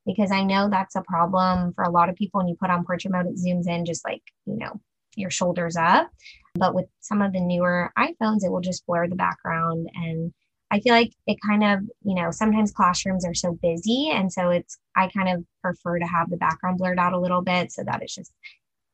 Because 0.06 0.32
I 0.32 0.44
know 0.44 0.68
that's 0.68 0.96
a 0.96 1.04
problem 1.04 1.74
for 1.74 1.84
a 1.84 1.92
lot 1.92 2.10
of 2.10 2.16
people. 2.16 2.40
When 2.40 2.48
you 2.48 2.56
put 2.60 2.72
on 2.72 2.86
portrait 2.86 3.12
mode, 3.12 3.28
it 3.28 3.38
zooms 3.38 3.68
in 3.68 3.86
just 3.86 4.04
like, 4.04 4.24
you 4.46 4.58
know, 4.58 4.82
your 5.16 5.30
shoulders 5.30 5.76
up. 5.76 6.10
But 6.56 6.74
with 6.74 6.88
some 7.02 7.22
of 7.22 7.34
the 7.34 7.40
newer 7.40 7.92
iPhones, 7.98 8.44
it 8.44 8.52
will 8.52 8.62
just 8.62 8.86
blur 8.88 9.08
the 9.08 9.16
background. 9.16 9.90
And 9.94 10.34
I 10.72 10.80
feel 10.80 10.94
like 10.94 11.12
it 11.28 11.38
kind 11.46 11.64
of, 11.64 11.82
you 12.04 12.16
know, 12.16 12.32
sometimes 12.32 12.72
classrooms 12.72 13.26
are 13.26 13.34
so 13.34 13.58
busy. 13.62 14.10
And 14.10 14.32
so 14.32 14.50
it's, 14.50 14.80
I 14.96 15.08
kind 15.10 15.30
of 15.30 15.46
prefer 15.62 16.00
to 16.00 16.06
have 16.06 16.30
the 16.30 16.38
background 16.38 16.78
blurred 16.78 17.00
out 17.00 17.14
a 17.14 17.20
little 17.20 17.42
bit 17.42 17.72
so 17.72 17.84
that 17.84 18.02
it's 18.02 18.16
just 18.16 18.34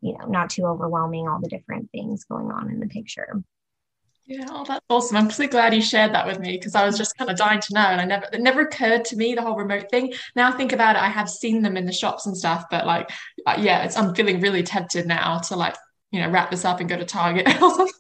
you 0.01 0.17
know, 0.17 0.25
not 0.25 0.49
too 0.49 0.65
overwhelming, 0.65 1.27
all 1.27 1.39
the 1.41 1.49
different 1.49 1.91
things 1.91 2.25
going 2.25 2.51
on 2.51 2.69
in 2.69 2.79
the 2.79 2.88
picture. 2.88 3.41
Yeah, 4.27 4.45
oh, 4.49 4.65
that's 4.67 4.86
awesome. 4.89 5.15
I'm 5.15 5.29
really 5.29 5.47
glad 5.47 5.73
you 5.73 5.81
shared 5.81 6.13
that 6.13 6.27
with 6.27 6.39
me 6.39 6.57
because 6.57 6.75
I 6.75 6.86
was 6.86 6.97
just 6.97 7.17
kind 7.17 7.31
of 7.31 7.38
dying 7.38 7.62
to 7.62 7.73
know. 7.73 7.79
And 7.79 8.01
I 8.01 8.05
never, 8.05 8.25
it 8.33 8.41
never 8.41 8.62
occurred 8.62 9.05
to 9.05 9.15
me 9.15 9.33
the 9.33 9.41
whole 9.41 9.55
remote 9.55 9.89
thing. 9.89 10.13
Now 10.36 10.49
I 10.49 10.57
think 10.57 10.73
about 10.73 10.97
it, 10.97 11.01
I 11.01 11.07
have 11.07 11.29
seen 11.29 11.62
them 11.62 11.77
in 11.77 11.86
the 11.86 11.93
shops 11.93 12.25
and 12.25 12.36
stuff, 12.36 12.65
but 12.69 12.86
like, 12.86 13.10
uh, 13.45 13.55
yeah, 13.57 13.83
it's, 13.83 13.95
I'm 13.95 14.13
feeling 14.13 14.41
really 14.41 14.63
tempted 14.63 15.07
now 15.07 15.38
to 15.39 15.55
like, 15.55 15.77
you 16.12 16.19
know, 16.19 16.29
wrap 16.29 16.51
this 16.51 16.65
up 16.65 16.81
and 16.81 16.89
go 16.89 16.97
to 16.97 17.05
Target 17.05 17.47
or 17.62 17.73
something, 17.73 17.93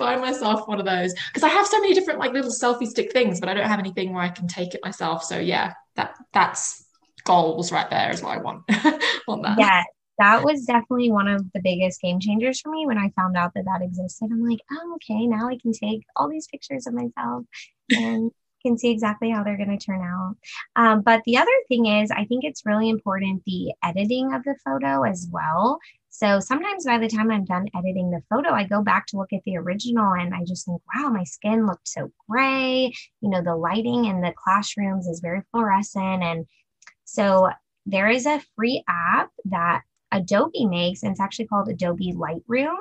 buy 0.00 0.16
myself 0.16 0.66
one 0.66 0.80
of 0.80 0.84
those 0.84 1.14
because 1.28 1.44
I 1.44 1.48
have 1.48 1.66
so 1.66 1.80
many 1.80 1.94
different 1.94 2.18
like 2.18 2.32
little 2.32 2.50
selfie 2.50 2.88
stick 2.88 3.12
things, 3.12 3.38
but 3.38 3.48
I 3.48 3.54
don't 3.54 3.68
have 3.68 3.78
anything 3.78 4.12
where 4.12 4.24
I 4.24 4.30
can 4.30 4.48
take 4.48 4.74
it 4.74 4.80
myself. 4.82 5.22
So 5.22 5.38
yeah, 5.38 5.74
that 5.94 6.16
that's 6.32 6.84
goals 7.22 7.70
right 7.70 7.88
there 7.88 8.10
is 8.10 8.20
what 8.20 8.36
I 8.36 8.40
want. 8.40 8.64
want 9.28 9.44
that. 9.44 9.58
Yeah, 9.58 9.84
that 10.18 10.42
was 10.44 10.64
definitely 10.64 11.10
one 11.10 11.28
of 11.28 11.44
the 11.52 11.60
biggest 11.60 12.00
game 12.00 12.20
changers 12.20 12.60
for 12.60 12.70
me 12.70 12.86
when 12.86 12.98
I 12.98 13.10
found 13.16 13.36
out 13.36 13.52
that 13.54 13.64
that 13.64 13.82
existed. 13.82 14.30
I'm 14.30 14.48
like, 14.48 14.60
oh, 14.72 14.96
okay, 14.96 15.26
now 15.26 15.48
I 15.48 15.58
can 15.58 15.72
take 15.72 16.02
all 16.16 16.28
these 16.28 16.46
pictures 16.46 16.86
of 16.86 16.94
myself 16.94 17.44
and 17.90 18.30
can 18.62 18.78
see 18.78 18.90
exactly 18.90 19.30
how 19.30 19.44
they're 19.44 19.56
going 19.56 19.76
to 19.76 19.84
turn 19.84 20.02
out. 20.02 20.36
Um, 20.74 21.02
but 21.02 21.22
the 21.24 21.36
other 21.36 21.50
thing 21.68 21.86
is, 21.86 22.10
I 22.10 22.24
think 22.24 22.44
it's 22.44 22.66
really 22.66 22.88
important 22.88 23.42
the 23.44 23.72
editing 23.82 24.34
of 24.34 24.42
the 24.44 24.56
photo 24.64 25.02
as 25.02 25.28
well. 25.30 25.78
So 26.08 26.40
sometimes 26.40 26.86
by 26.86 26.98
the 26.98 27.08
time 27.08 27.30
I'm 27.30 27.44
done 27.44 27.68
editing 27.76 28.10
the 28.10 28.22
photo, 28.30 28.50
I 28.50 28.64
go 28.64 28.82
back 28.82 29.06
to 29.08 29.18
look 29.18 29.32
at 29.32 29.42
the 29.44 29.58
original 29.58 30.14
and 30.14 30.34
I 30.34 30.44
just 30.44 30.64
think, 30.64 30.80
wow, 30.94 31.10
my 31.10 31.24
skin 31.24 31.66
looked 31.66 31.88
so 31.88 32.10
gray. 32.28 32.92
You 33.20 33.30
know, 33.30 33.42
the 33.42 33.54
lighting 33.54 34.06
in 34.06 34.22
the 34.22 34.32
classrooms 34.32 35.06
is 35.06 35.20
very 35.20 35.42
fluorescent. 35.52 36.22
And 36.22 36.46
so 37.04 37.50
there 37.84 38.08
is 38.08 38.24
a 38.26 38.42
free 38.56 38.82
app 38.88 39.30
that 39.44 39.82
Adobe 40.12 40.66
makes, 40.66 41.02
and 41.02 41.12
it's 41.12 41.20
actually 41.20 41.46
called 41.46 41.68
Adobe 41.68 42.14
Lightroom. 42.14 42.76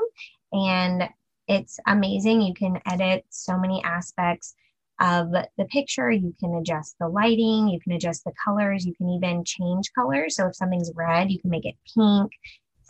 And 0.53 1.09
it's 1.47 1.79
amazing. 1.87 2.41
You 2.41 2.53
can 2.53 2.79
edit 2.85 3.25
so 3.29 3.57
many 3.57 3.83
aspects 3.83 4.55
of 4.99 5.31
the 5.31 5.65
picture. 5.65 6.11
You 6.11 6.33
can 6.39 6.55
adjust 6.55 6.95
the 6.99 7.07
lighting, 7.07 7.67
you 7.67 7.79
can 7.81 7.91
adjust 7.91 8.23
the 8.23 8.31
colors, 8.43 8.85
you 8.85 8.95
can 8.95 9.09
even 9.09 9.43
change 9.43 9.91
colors. 9.93 10.37
So 10.37 10.47
if 10.47 10.55
something's 10.55 10.91
red, 10.95 11.31
you 11.31 11.39
can 11.39 11.49
make 11.49 11.65
it 11.65 11.75
pink. 11.93 12.31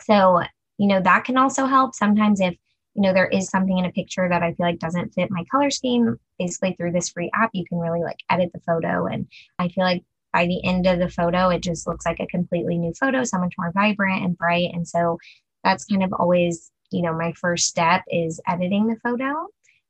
So, 0.04 0.40
you 0.78 0.86
know, 0.86 1.00
that 1.00 1.24
can 1.24 1.36
also 1.36 1.66
help. 1.66 1.94
Sometimes 1.94 2.40
if 2.40 2.54
you 2.94 3.02
know 3.02 3.12
there 3.12 3.28
is 3.28 3.48
something 3.48 3.76
in 3.76 3.84
a 3.84 3.92
picture 3.92 4.28
that 4.28 4.42
I 4.42 4.54
feel 4.54 4.66
like 4.66 4.78
doesn't 4.78 5.12
fit 5.14 5.30
my 5.30 5.44
color 5.50 5.70
scheme, 5.70 6.16
basically 6.38 6.74
through 6.74 6.92
this 6.92 7.10
free 7.10 7.30
app, 7.34 7.50
you 7.52 7.64
can 7.66 7.78
really 7.78 8.02
like 8.02 8.20
edit 8.30 8.50
the 8.54 8.60
photo. 8.60 9.06
And 9.06 9.26
I 9.58 9.68
feel 9.68 9.84
like 9.84 10.04
by 10.36 10.44
the 10.44 10.62
end 10.64 10.84
of 10.86 10.98
the 10.98 11.08
photo, 11.08 11.48
it 11.48 11.62
just 11.62 11.86
looks 11.86 12.04
like 12.04 12.20
a 12.20 12.26
completely 12.26 12.76
new 12.76 12.92
photo, 12.92 13.24
so 13.24 13.38
much 13.38 13.54
more 13.56 13.72
vibrant 13.72 14.22
and 14.22 14.36
bright. 14.36 14.68
And 14.74 14.86
so 14.86 15.16
that's 15.64 15.86
kind 15.86 16.04
of 16.04 16.12
always, 16.12 16.70
you 16.90 17.00
know, 17.00 17.14
my 17.14 17.32
first 17.40 17.68
step 17.68 18.02
is 18.08 18.38
editing 18.46 18.86
the 18.86 19.00
photo 19.02 19.46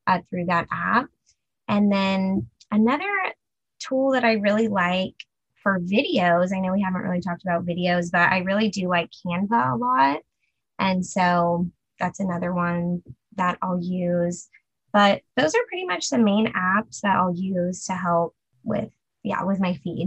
uh, 0.07 0.21
through 0.31 0.45
that 0.45 0.69
app. 0.71 1.07
And 1.67 1.91
then 1.91 2.47
another 2.71 3.11
tool 3.81 4.13
that 4.13 4.25
I 4.25 4.35
really 4.35 4.69
like 4.69 5.17
for 5.65 5.81
videos, 5.81 6.55
I 6.55 6.61
know 6.61 6.73
we 6.73 6.81
haven't 6.81 7.03
really 7.03 7.21
talked 7.21 7.43
about 7.43 7.67
videos, 7.67 8.13
but 8.13 8.31
I 8.31 8.39
really 8.39 8.69
do 8.69 8.87
like 8.87 9.11
Canva 9.11 9.73
a 9.73 9.77
lot. 9.77 10.21
And 10.79 11.05
so 11.05 11.69
that's 11.99 12.21
another 12.21 12.55
one 12.55 13.03
that 13.35 13.59
I'll 13.63 13.83
use. 13.83 14.49
But 14.93 15.23
those 15.37 15.57
are 15.57 15.67
pretty 15.69 15.87
much 15.87 16.09
the 16.09 16.19
main 16.19 16.53
apps 16.53 17.01
that 17.01 17.17
I'll 17.17 17.35
use 17.35 17.85
to 17.87 17.95
help 17.95 18.37
with, 18.63 18.91
yeah, 19.25 19.43
with 19.43 19.59
my 19.59 19.75
feed. 19.83 20.07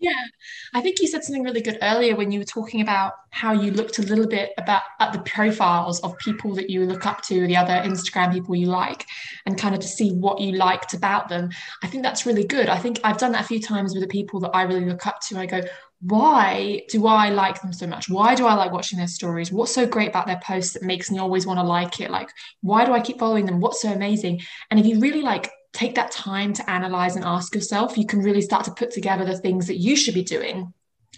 Yeah, 0.00 0.24
I 0.72 0.80
think 0.80 0.98
you 0.98 1.06
said 1.06 1.22
something 1.22 1.42
really 1.42 1.60
good 1.60 1.76
earlier 1.82 2.16
when 2.16 2.32
you 2.32 2.38
were 2.38 2.46
talking 2.46 2.80
about 2.80 3.12
how 3.32 3.52
you 3.52 3.70
looked 3.70 3.98
a 3.98 4.02
little 4.02 4.26
bit 4.26 4.52
about 4.56 4.80
at 4.98 5.12
the 5.12 5.18
profiles 5.20 6.00
of 6.00 6.16
people 6.16 6.54
that 6.54 6.70
you 6.70 6.86
look 6.86 7.04
up 7.04 7.20
to, 7.24 7.46
the 7.46 7.56
other 7.58 7.74
Instagram 7.74 8.32
people 8.32 8.54
you 8.54 8.64
like, 8.64 9.04
and 9.44 9.58
kind 9.58 9.74
of 9.74 9.82
to 9.82 9.86
see 9.86 10.12
what 10.12 10.40
you 10.40 10.52
liked 10.52 10.94
about 10.94 11.28
them. 11.28 11.50
I 11.82 11.86
think 11.86 12.02
that's 12.02 12.24
really 12.24 12.44
good. 12.44 12.70
I 12.70 12.78
think 12.78 12.98
I've 13.04 13.18
done 13.18 13.32
that 13.32 13.42
a 13.42 13.46
few 13.46 13.60
times 13.60 13.92
with 13.92 14.02
the 14.02 14.08
people 14.08 14.40
that 14.40 14.56
I 14.56 14.62
really 14.62 14.86
look 14.86 15.06
up 15.06 15.20
to. 15.28 15.38
I 15.38 15.44
go, 15.44 15.60
why 16.00 16.80
do 16.88 17.06
I 17.06 17.28
like 17.28 17.60
them 17.60 17.74
so 17.74 17.86
much? 17.86 18.08
Why 18.08 18.34
do 18.34 18.46
I 18.46 18.54
like 18.54 18.72
watching 18.72 18.98
their 18.98 19.06
stories? 19.06 19.52
What's 19.52 19.74
so 19.74 19.86
great 19.86 20.08
about 20.08 20.26
their 20.26 20.40
posts 20.42 20.72
that 20.72 20.82
makes 20.82 21.10
me 21.10 21.18
always 21.18 21.46
want 21.46 21.58
to 21.58 21.62
like 21.62 22.00
it? 22.00 22.10
Like, 22.10 22.30
why 22.62 22.86
do 22.86 22.92
I 22.92 23.00
keep 23.00 23.18
following 23.18 23.44
them? 23.44 23.60
What's 23.60 23.82
so 23.82 23.92
amazing? 23.92 24.40
And 24.70 24.80
if 24.80 24.86
you 24.86 24.98
really 24.98 25.20
like 25.20 25.50
take 25.72 25.94
that 25.94 26.10
time 26.10 26.52
to 26.54 26.70
analyze 26.70 27.16
and 27.16 27.24
ask 27.24 27.54
yourself, 27.54 27.96
you 27.96 28.06
can 28.06 28.20
really 28.20 28.42
start 28.42 28.64
to 28.64 28.72
put 28.72 28.90
together 28.90 29.24
the 29.24 29.38
things 29.38 29.66
that 29.66 29.78
you 29.78 29.96
should 29.96 30.14
be 30.14 30.22
doing. 30.22 30.72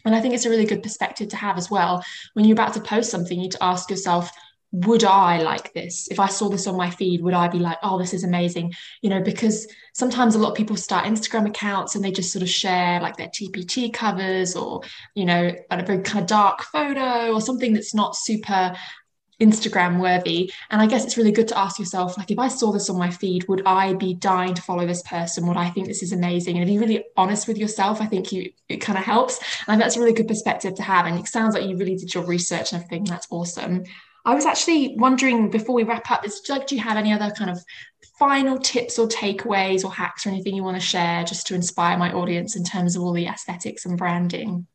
And 0.04 0.14
I 0.14 0.20
think 0.20 0.34
it's 0.34 0.46
a 0.46 0.50
really 0.50 0.66
good 0.66 0.82
perspective 0.82 1.28
to 1.28 1.36
have 1.36 1.56
as 1.56 1.70
well. 1.70 2.04
When 2.34 2.44
you're 2.44 2.54
about 2.54 2.74
to 2.74 2.80
post 2.80 3.10
something, 3.10 3.36
you 3.36 3.44
need 3.44 3.52
to 3.52 3.64
ask 3.64 3.88
yourself, 3.88 4.30
would 4.72 5.04
I 5.04 5.42
like 5.42 5.74
this? 5.74 6.08
If 6.10 6.18
I 6.18 6.28
saw 6.28 6.48
this 6.48 6.66
on 6.66 6.78
my 6.78 6.88
feed, 6.88 7.22
would 7.22 7.34
I 7.34 7.46
be 7.48 7.58
like, 7.58 7.76
oh, 7.82 7.98
this 7.98 8.14
is 8.14 8.24
amazing? 8.24 8.72
You 9.02 9.10
know, 9.10 9.20
because 9.20 9.68
sometimes 9.92 10.34
a 10.34 10.38
lot 10.38 10.50
of 10.50 10.56
people 10.56 10.76
start 10.76 11.04
Instagram 11.04 11.46
accounts 11.46 11.94
and 11.94 12.02
they 12.02 12.10
just 12.10 12.32
sort 12.32 12.42
of 12.42 12.48
share 12.48 12.98
like 13.00 13.18
their 13.18 13.28
TPT 13.28 13.92
covers 13.92 14.56
or, 14.56 14.80
you 15.14 15.26
know, 15.26 15.52
a 15.70 15.84
very 15.84 16.02
kind 16.02 16.22
of 16.22 16.26
dark 16.26 16.62
photo 16.62 17.34
or 17.34 17.40
something 17.42 17.74
that's 17.74 17.94
not 17.94 18.16
super 18.16 18.74
Instagram 19.42 20.00
worthy. 20.00 20.52
And 20.70 20.80
I 20.80 20.86
guess 20.86 21.04
it's 21.04 21.16
really 21.16 21.32
good 21.32 21.48
to 21.48 21.58
ask 21.58 21.78
yourself, 21.78 22.16
like, 22.16 22.30
if 22.30 22.38
I 22.38 22.48
saw 22.48 22.72
this 22.72 22.88
on 22.88 22.96
my 22.96 23.10
feed, 23.10 23.46
would 23.48 23.62
I 23.66 23.94
be 23.94 24.14
dying 24.14 24.54
to 24.54 24.62
follow 24.62 24.86
this 24.86 25.02
person? 25.02 25.46
Would 25.46 25.56
I 25.56 25.70
think 25.70 25.88
this 25.88 26.02
is 26.02 26.12
amazing? 26.12 26.56
And 26.56 26.64
if 26.64 26.72
you're 26.72 26.82
really 26.82 27.04
honest 27.16 27.48
with 27.48 27.58
yourself, 27.58 28.00
I 28.00 28.06
think 28.06 28.32
you 28.32 28.52
it 28.68 28.78
kind 28.78 28.98
of 28.98 29.04
helps. 29.04 29.40
And 29.68 29.80
that's 29.80 29.96
a 29.96 30.00
really 30.00 30.14
good 30.14 30.28
perspective 30.28 30.74
to 30.76 30.82
have. 30.82 31.06
And 31.06 31.18
it 31.18 31.26
sounds 31.26 31.54
like 31.54 31.64
you 31.64 31.76
really 31.76 31.96
did 31.96 32.14
your 32.14 32.24
research 32.24 32.72
and 32.72 32.82
everything. 32.82 33.04
That's 33.04 33.26
awesome. 33.30 33.84
I 34.24 34.34
was 34.34 34.46
actually 34.46 34.94
wondering 34.96 35.50
before 35.50 35.74
we 35.74 35.82
wrap 35.82 36.08
up, 36.10 36.24
is 36.24 36.40
like, 36.48 36.68
do 36.68 36.76
you 36.76 36.80
have 36.80 36.96
any 36.96 37.12
other 37.12 37.30
kind 37.36 37.50
of 37.50 37.58
final 38.18 38.56
tips 38.56 38.98
or 38.98 39.08
takeaways 39.08 39.84
or 39.84 39.92
hacks 39.92 40.24
or 40.24 40.28
anything 40.28 40.54
you 40.54 40.62
want 40.62 40.76
to 40.76 40.86
share 40.86 41.24
just 41.24 41.48
to 41.48 41.56
inspire 41.56 41.98
my 41.98 42.12
audience 42.12 42.54
in 42.54 42.62
terms 42.62 42.94
of 42.94 43.02
all 43.02 43.12
the 43.12 43.26
aesthetics 43.26 43.84
and 43.84 43.98
branding? 43.98 44.66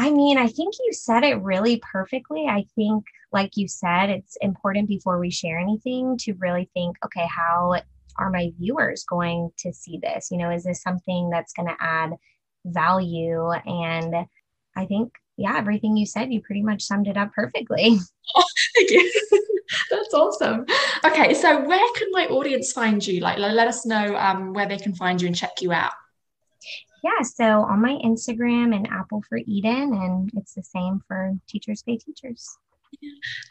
I 0.00 0.10
mean, 0.10 0.38
I 0.38 0.46
think 0.46 0.76
you 0.82 0.94
said 0.94 1.24
it 1.24 1.42
really 1.42 1.82
perfectly. 1.92 2.46
I 2.48 2.64
think, 2.74 3.04
like 3.32 3.58
you 3.58 3.68
said, 3.68 4.08
it's 4.08 4.34
important 4.40 4.88
before 4.88 5.18
we 5.18 5.30
share 5.30 5.58
anything 5.58 6.16
to 6.20 6.32
really 6.38 6.70
think, 6.72 6.96
okay, 7.04 7.26
how 7.26 7.82
are 8.16 8.30
my 8.30 8.50
viewers 8.58 9.04
going 9.04 9.50
to 9.58 9.74
see 9.74 10.00
this? 10.02 10.30
You 10.30 10.38
know, 10.38 10.50
is 10.50 10.64
this 10.64 10.80
something 10.80 11.28
that's 11.28 11.52
going 11.52 11.68
to 11.68 11.76
add 11.78 12.12
value? 12.64 13.50
And 13.50 14.26
I 14.74 14.86
think, 14.86 15.12
yeah, 15.36 15.58
everything 15.58 15.98
you 15.98 16.06
said, 16.06 16.32
you 16.32 16.40
pretty 16.40 16.62
much 16.62 16.82
summed 16.82 17.06
it 17.06 17.18
up 17.18 17.34
perfectly. 17.34 17.98
Oh, 18.36 18.44
thank 18.76 18.90
you. 18.92 19.12
That's 19.90 20.14
awesome. 20.14 20.64
Okay, 21.04 21.34
so 21.34 21.62
where 21.62 21.92
can 21.94 22.08
my 22.12 22.26
audience 22.28 22.72
find 22.72 23.06
you? 23.06 23.20
Like, 23.20 23.38
let 23.38 23.68
us 23.68 23.84
know 23.84 24.16
um, 24.16 24.54
where 24.54 24.66
they 24.66 24.78
can 24.78 24.94
find 24.94 25.20
you 25.20 25.26
and 25.26 25.36
check 25.36 25.60
you 25.60 25.72
out 25.72 25.92
yeah, 27.02 27.22
so 27.22 27.62
on 27.62 27.80
my 27.80 27.98
Instagram 28.04 28.74
and 28.74 28.86
Apple 28.88 29.22
for 29.28 29.38
Eden, 29.46 29.92
and 29.94 30.30
it's 30.36 30.54
the 30.54 30.62
same 30.62 31.00
for 31.06 31.34
Teachers 31.48 31.82
Pay 31.82 31.96
Teachers. 31.96 32.58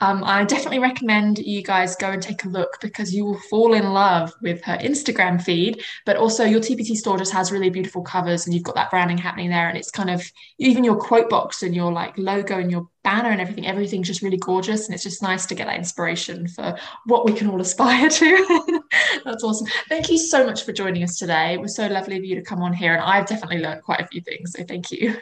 Um, 0.02 0.24
I 0.24 0.46
definitely 0.46 0.80
recommend 0.80 1.40
you 1.40 1.62
guys 1.62 1.96
go 1.96 2.12
and 2.12 2.22
take 2.22 2.46
a 2.46 2.50
look 2.50 2.78
because 2.82 3.14
you 3.14 3.26
will 3.26 3.40
fall 3.50 3.74
in 3.74 3.92
love 3.92 4.34
with 4.42 4.64
her 4.64 4.78
Instagram 4.78 5.42
feed. 5.42 5.84
But 6.06 6.18
also, 6.18 6.46
your 6.46 6.62
TPT 6.62 6.96
store 6.96 7.18
just 7.18 7.34
has 7.34 7.52
really 7.52 7.70
beautiful 7.70 8.02
covers, 8.02 8.46
and 8.46 8.54
you've 8.54 8.64
got 8.64 8.76
that 8.76 8.90
branding 8.90 9.18
happening 9.18 9.50
there. 9.50 9.68
And 9.68 9.78
it's 9.78 9.92
kind 9.92 10.10
of 10.10 10.24
even 10.58 10.84
your 10.84 10.98
quote 10.98 11.30
box 11.30 11.64
and 11.64 11.76
your 11.76 11.92
like 11.92 12.18
logo 12.18 12.58
and 12.58 12.72
your 12.72 12.88
banner 13.04 13.30
and 13.30 13.42
everything. 13.42 13.68
Everything's 13.68 14.08
just 14.08 14.22
really 14.22 14.38
gorgeous, 14.38 14.86
and 14.86 14.94
it's 14.94 15.04
just 15.04 15.22
nice 15.22 15.46
to 15.48 15.56
get 15.56 15.68
that 15.68 15.78
inspiration 15.78 16.48
for 16.48 16.78
what 17.06 17.26
we 17.26 17.34
can 17.34 17.50
all 17.50 17.62
aspire 17.62 18.10
to. 18.10 18.82
That's 19.26 19.44
awesome. 19.44 19.68
Thank 19.90 20.10
you 20.10 20.18
so 20.18 20.46
much 20.46 20.64
for 20.64 20.72
joining 20.72 21.04
us 21.04 21.18
today. 21.18 21.54
It 21.54 21.62
was 21.62 21.76
so 21.76 21.88
lovely 21.88 22.18
of 22.18 22.24
you 22.24 22.36
to 22.36 22.42
come 22.42 22.62
on 22.62 22.74
here, 22.74 22.94
and 22.94 23.04
I've 23.04 23.26
definitely 23.26 23.60
learned 23.60 23.84
quite 23.84 24.02
a 24.02 24.08
few 24.08 24.22
things. 24.22 24.54
So 24.56 24.64
thank 24.64 24.92
you. 24.92 25.16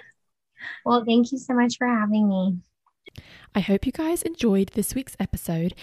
Well, 0.85 1.03
thank 1.05 1.31
you 1.31 1.37
so 1.37 1.53
much 1.53 1.77
for 1.77 1.87
having 1.87 2.27
me. 2.27 2.57
I 3.55 3.59
hope 3.59 3.85
you 3.85 3.91
guys 3.91 4.21
enjoyed 4.21 4.69
this 4.69 4.93
week's 4.93 5.15
episode. 5.19 5.73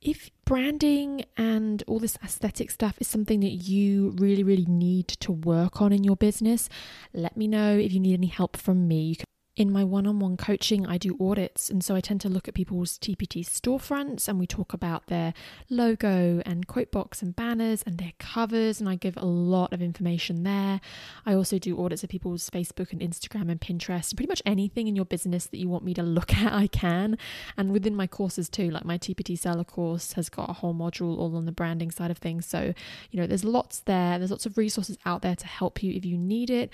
If 0.00 0.30
branding 0.44 1.24
and 1.36 1.82
all 1.86 1.98
this 1.98 2.16
aesthetic 2.22 2.70
stuff 2.70 2.96
is 3.00 3.08
something 3.08 3.40
that 3.40 3.48
you 3.48 4.14
really, 4.18 4.42
really 4.42 4.66
need 4.66 5.08
to 5.08 5.32
work 5.32 5.80
on 5.82 5.92
in 5.92 6.04
your 6.04 6.16
business, 6.16 6.68
let 7.12 7.36
me 7.36 7.48
know 7.48 7.76
if 7.76 7.92
you 7.92 8.00
need 8.00 8.14
any 8.14 8.28
help 8.28 8.56
from 8.56 8.86
me. 8.86 9.16
In 9.56 9.70
my 9.70 9.84
one 9.84 10.04
on 10.04 10.18
one 10.18 10.36
coaching, 10.36 10.84
I 10.84 10.98
do 10.98 11.16
audits. 11.20 11.70
And 11.70 11.84
so 11.84 11.94
I 11.94 12.00
tend 12.00 12.20
to 12.22 12.28
look 12.28 12.48
at 12.48 12.54
people's 12.54 12.98
TPT 12.98 13.46
storefronts 13.46 14.26
and 14.26 14.40
we 14.40 14.48
talk 14.48 14.72
about 14.72 15.06
their 15.06 15.32
logo 15.70 16.42
and 16.44 16.66
quote 16.66 16.90
box 16.90 17.22
and 17.22 17.36
banners 17.36 17.84
and 17.86 17.98
their 17.98 18.14
covers. 18.18 18.80
And 18.80 18.88
I 18.88 18.96
give 18.96 19.16
a 19.16 19.24
lot 19.24 19.72
of 19.72 19.80
information 19.80 20.42
there. 20.42 20.80
I 21.24 21.34
also 21.34 21.60
do 21.60 21.80
audits 21.80 22.02
of 22.02 22.10
people's 22.10 22.50
Facebook 22.50 22.90
and 22.90 23.00
Instagram 23.00 23.48
and 23.48 23.60
Pinterest. 23.60 24.16
Pretty 24.16 24.28
much 24.28 24.42
anything 24.44 24.88
in 24.88 24.96
your 24.96 25.04
business 25.04 25.46
that 25.46 25.58
you 25.58 25.68
want 25.68 25.84
me 25.84 25.94
to 25.94 26.02
look 26.02 26.34
at, 26.34 26.52
I 26.52 26.66
can. 26.66 27.16
And 27.56 27.70
within 27.70 27.94
my 27.94 28.08
courses 28.08 28.48
too, 28.48 28.72
like 28.72 28.84
my 28.84 28.98
TPT 28.98 29.38
seller 29.38 29.62
course 29.62 30.14
has 30.14 30.28
got 30.28 30.50
a 30.50 30.54
whole 30.54 30.74
module 30.74 31.16
all 31.16 31.36
on 31.36 31.44
the 31.44 31.52
branding 31.52 31.92
side 31.92 32.10
of 32.10 32.18
things. 32.18 32.44
So, 32.44 32.74
you 33.12 33.20
know, 33.20 33.28
there's 33.28 33.44
lots 33.44 33.78
there. 33.82 34.18
There's 34.18 34.32
lots 34.32 34.46
of 34.46 34.58
resources 34.58 34.98
out 35.06 35.22
there 35.22 35.36
to 35.36 35.46
help 35.46 35.80
you 35.80 35.92
if 35.92 36.04
you 36.04 36.18
need 36.18 36.50
it. 36.50 36.72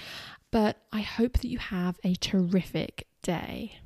But 0.50 0.78
I 0.92 1.00
hope 1.00 1.34
that 1.34 1.48
you 1.48 1.58
have 1.58 1.98
a 2.02 2.14
terrific 2.16 3.06
day. 3.22 3.78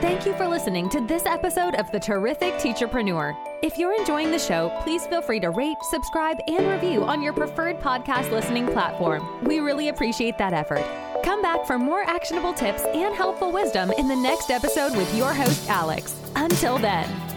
Thank 0.00 0.24
you 0.24 0.34
for 0.34 0.48
listening 0.48 0.88
to 0.90 1.00
this 1.06 1.26
episode 1.26 1.74
of 1.74 1.90
The 1.92 2.00
Terrific 2.00 2.54
Teacherpreneur. 2.54 3.36
If 3.62 3.76
you're 3.76 3.94
enjoying 3.94 4.30
the 4.30 4.38
show, 4.38 4.70
please 4.82 5.06
feel 5.06 5.20
free 5.20 5.40
to 5.40 5.50
rate, 5.50 5.76
subscribe, 5.90 6.38
and 6.46 6.66
review 6.66 7.04
on 7.04 7.22
your 7.22 7.34
preferred 7.34 7.78
podcast 7.80 8.30
listening 8.30 8.66
platform. 8.66 9.44
We 9.44 9.58
really 9.60 9.88
appreciate 9.88 10.38
that 10.38 10.54
effort. 10.54 10.84
Come 11.22 11.42
back 11.42 11.66
for 11.66 11.78
more 11.78 12.02
actionable 12.02 12.54
tips 12.54 12.82
and 12.94 13.14
helpful 13.14 13.52
wisdom 13.52 13.92
in 13.92 14.08
the 14.08 14.16
next 14.16 14.50
episode 14.50 14.96
with 14.96 15.14
your 15.14 15.34
host, 15.34 15.68
Alex. 15.68 16.18
Until 16.34 16.78
then. 16.78 17.29